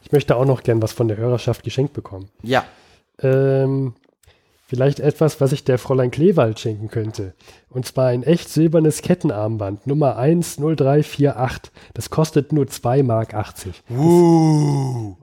Ich 0.03 0.13
möchte 0.13 0.35
auch 0.37 0.47
noch 0.47 0.63
gern 0.63 0.81
was 0.81 0.93
von 0.93 1.09
der 1.09 1.19
Hörerschaft 1.19 1.63
geschenkt 1.63 1.93
bekommen. 1.93 2.31
Ja, 2.43 2.65
Ähm, 3.21 3.95
vielleicht 4.69 5.01
etwas, 5.01 5.41
was 5.41 5.53
ich 5.53 5.65
der 5.65 5.79
Fräulein 5.79 6.11
Kleewald 6.11 6.61
schenken 6.61 6.89
könnte. 6.89 7.35
Und 7.71 7.87
zwar 7.87 8.09
ein 8.09 8.23
echt 8.23 8.51
silbernes 8.51 9.01
Kettenarmband, 9.03 9.87
Nummer 9.87 10.17
10348. 10.17 11.73
Das 11.95 12.11
kostet 12.11 12.53
nur 12.53 12.67
2,80 12.67 13.03
Mark. 13.03 13.33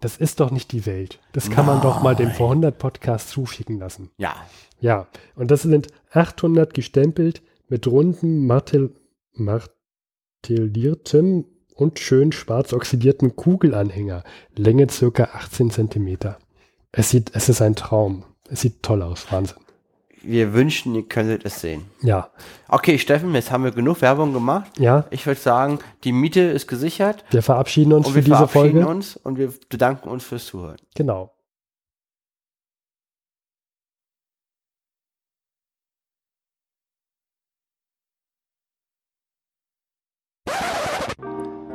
Das 0.01 0.17
ist 0.17 0.39
doch 0.39 0.49
nicht 0.51 0.71
die 0.71 0.85
Welt. 0.85 1.19
Das 1.31 1.49
kann 1.49 1.65
man 1.67 1.81
doch 1.81 2.01
mal 2.01 2.15
dem 2.15 2.31
vor 2.31 2.49
100 2.49 2.77
Podcast 2.77 3.29
zuschicken 3.29 3.79
lassen. 3.79 4.09
ja. 4.17 4.35
Ja, 4.81 5.07
und 5.35 5.51
das 5.51 5.61
sind 5.61 5.87
800 6.11 6.73
gestempelt 6.73 7.41
mit 7.69 7.87
runden 7.87 8.45
Martel, 8.45 8.93
Mart, 9.31 9.71
detailliertem 10.47 11.45
und 11.75 11.97
schön 11.99 12.33
schwarz 12.33 12.73
oxidierten 12.73 13.37
Kugelanhänger. 13.37 14.23
Länge 14.55 14.89
circa 14.89 15.29
18 15.33 15.71
Zentimeter. 15.71 16.37
Es 16.91 17.09
sieht, 17.09 17.31
es 17.33 17.47
ist 17.47 17.61
ein 17.61 17.75
Traum. 17.75 18.25
Es 18.49 18.61
sieht 18.61 18.83
toll 18.83 19.01
aus. 19.01 19.25
Wahnsinn. 19.31 19.57
Wir 20.21 20.53
wünschen, 20.53 20.95
ihr 20.95 21.07
könntet 21.07 21.45
es 21.45 21.61
sehen. 21.61 21.85
Ja. 22.01 22.29
Okay, 22.67 22.97
Steffen, 22.97 23.33
jetzt 23.35 23.51
haben 23.51 23.63
wir 23.63 23.71
genug 23.71 24.01
Werbung 24.01 24.33
gemacht. 24.33 24.71
Ja. 24.79 25.05
Ich 25.11 25.25
würde 25.27 25.39
sagen, 25.39 25.79
die 26.03 26.11
Miete 26.11 26.41
ist 26.41 26.67
gesichert. 26.67 27.23
Wir 27.29 27.43
verabschieden 27.43 27.93
uns 27.93 28.07
und 28.07 28.13
für 28.13 28.17
wir 28.17 28.23
diese 28.23 28.35
verabschieden 28.35 28.83
Folge. 28.83 28.87
uns 28.87 29.17
und 29.17 29.37
wir 29.37 29.53
bedanken 29.69 30.09
uns 30.09 30.23
fürs 30.23 30.45
Zuhören. 30.47 30.77
Genau. 30.95 31.31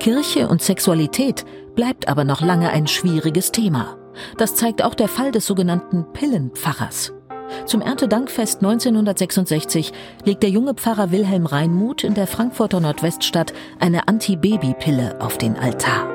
Kirche 0.00 0.48
und 0.48 0.62
Sexualität 0.62 1.44
bleibt 1.74 2.08
aber 2.08 2.24
noch 2.24 2.40
lange 2.40 2.70
ein 2.70 2.86
schwieriges 2.86 3.52
Thema. 3.52 3.99
Das 4.36 4.54
zeigt 4.54 4.82
auch 4.82 4.94
der 4.94 5.08
Fall 5.08 5.32
des 5.32 5.46
sogenannten 5.46 6.04
Pillenpfarrers. 6.12 7.12
Zum 7.66 7.80
Erntedankfest 7.80 8.62
1966 8.62 9.92
legt 10.24 10.42
der 10.42 10.50
junge 10.50 10.74
Pfarrer 10.74 11.10
Wilhelm 11.10 11.46
Reinmuth 11.46 12.04
in 12.04 12.14
der 12.14 12.26
Frankfurter 12.26 12.80
Nordweststadt 12.80 13.52
eine 13.78 14.08
Anti-Baby-Pille 14.08 15.20
auf 15.20 15.38
den 15.38 15.56
Altar. 15.56 16.08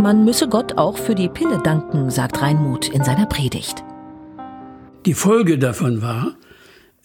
Man 0.00 0.24
müsse 0.24 0.48
Gott 0.48 0.78
auch 0.78 0.96
für 0.96 1.14
die 1.14 1.28
Pille 1.28 1.60
danken, 1.62 2.10
sagt 2.10 2.40
Reinmuth 2.40 2.88
in 2.88 3.04
seiner 3.04 3.26
Predigt. 3.26 3.84
Die 5.04 5.14
Folge 5.14 5.58
davon 5.58 6.00
war, 6.00 6.36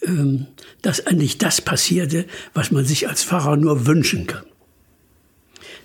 ähm, 0.02 0.48
dass 0.82 1.06
eigentlich 1.06 1.38
das 1.38 1.62
passierte, 1.62 2.26
was 2.54 2.72
man 2.72 2.86
sich 2.86 3.10
als 3.10 3.24
Pfarrer 3.24 3.58
nur 3.58 3.86
wünschen 3.86 4.28
kann. 4.28 4.46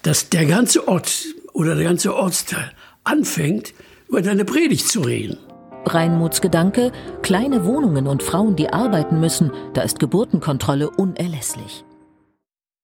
Dass 0.02 0.28
der 0.28 0.46
ganze 0.46 0.86
Ort 0.86 1.24
oder 1.52 1.74
der 1.74 1.84
ganze 1.84 2.14
Ortsteil 2.14 2.70
anfängt, 3.04 3.74
über 4.08 4.22
deine 4.22 4.44
Predigt 4.44 4.88
zu 4.88 5.00
reden. 5.00 5.38
Reinmuths 5.86 6.40
Gedanke, 6.40 6.92
kleine 7.22 7.64
Wohnungen 7.64 8.06
und 8.06 8.22
Frauen, 8.22 8.56
die 8.56 8.72
arbeiten 8.72 9.20
müssen, 9.20 9.50
da 9.72 9.82
ist 9.82 9.98
Geburtenkontrolle 9.98 10.90
unerlässlich. 10.90 11.84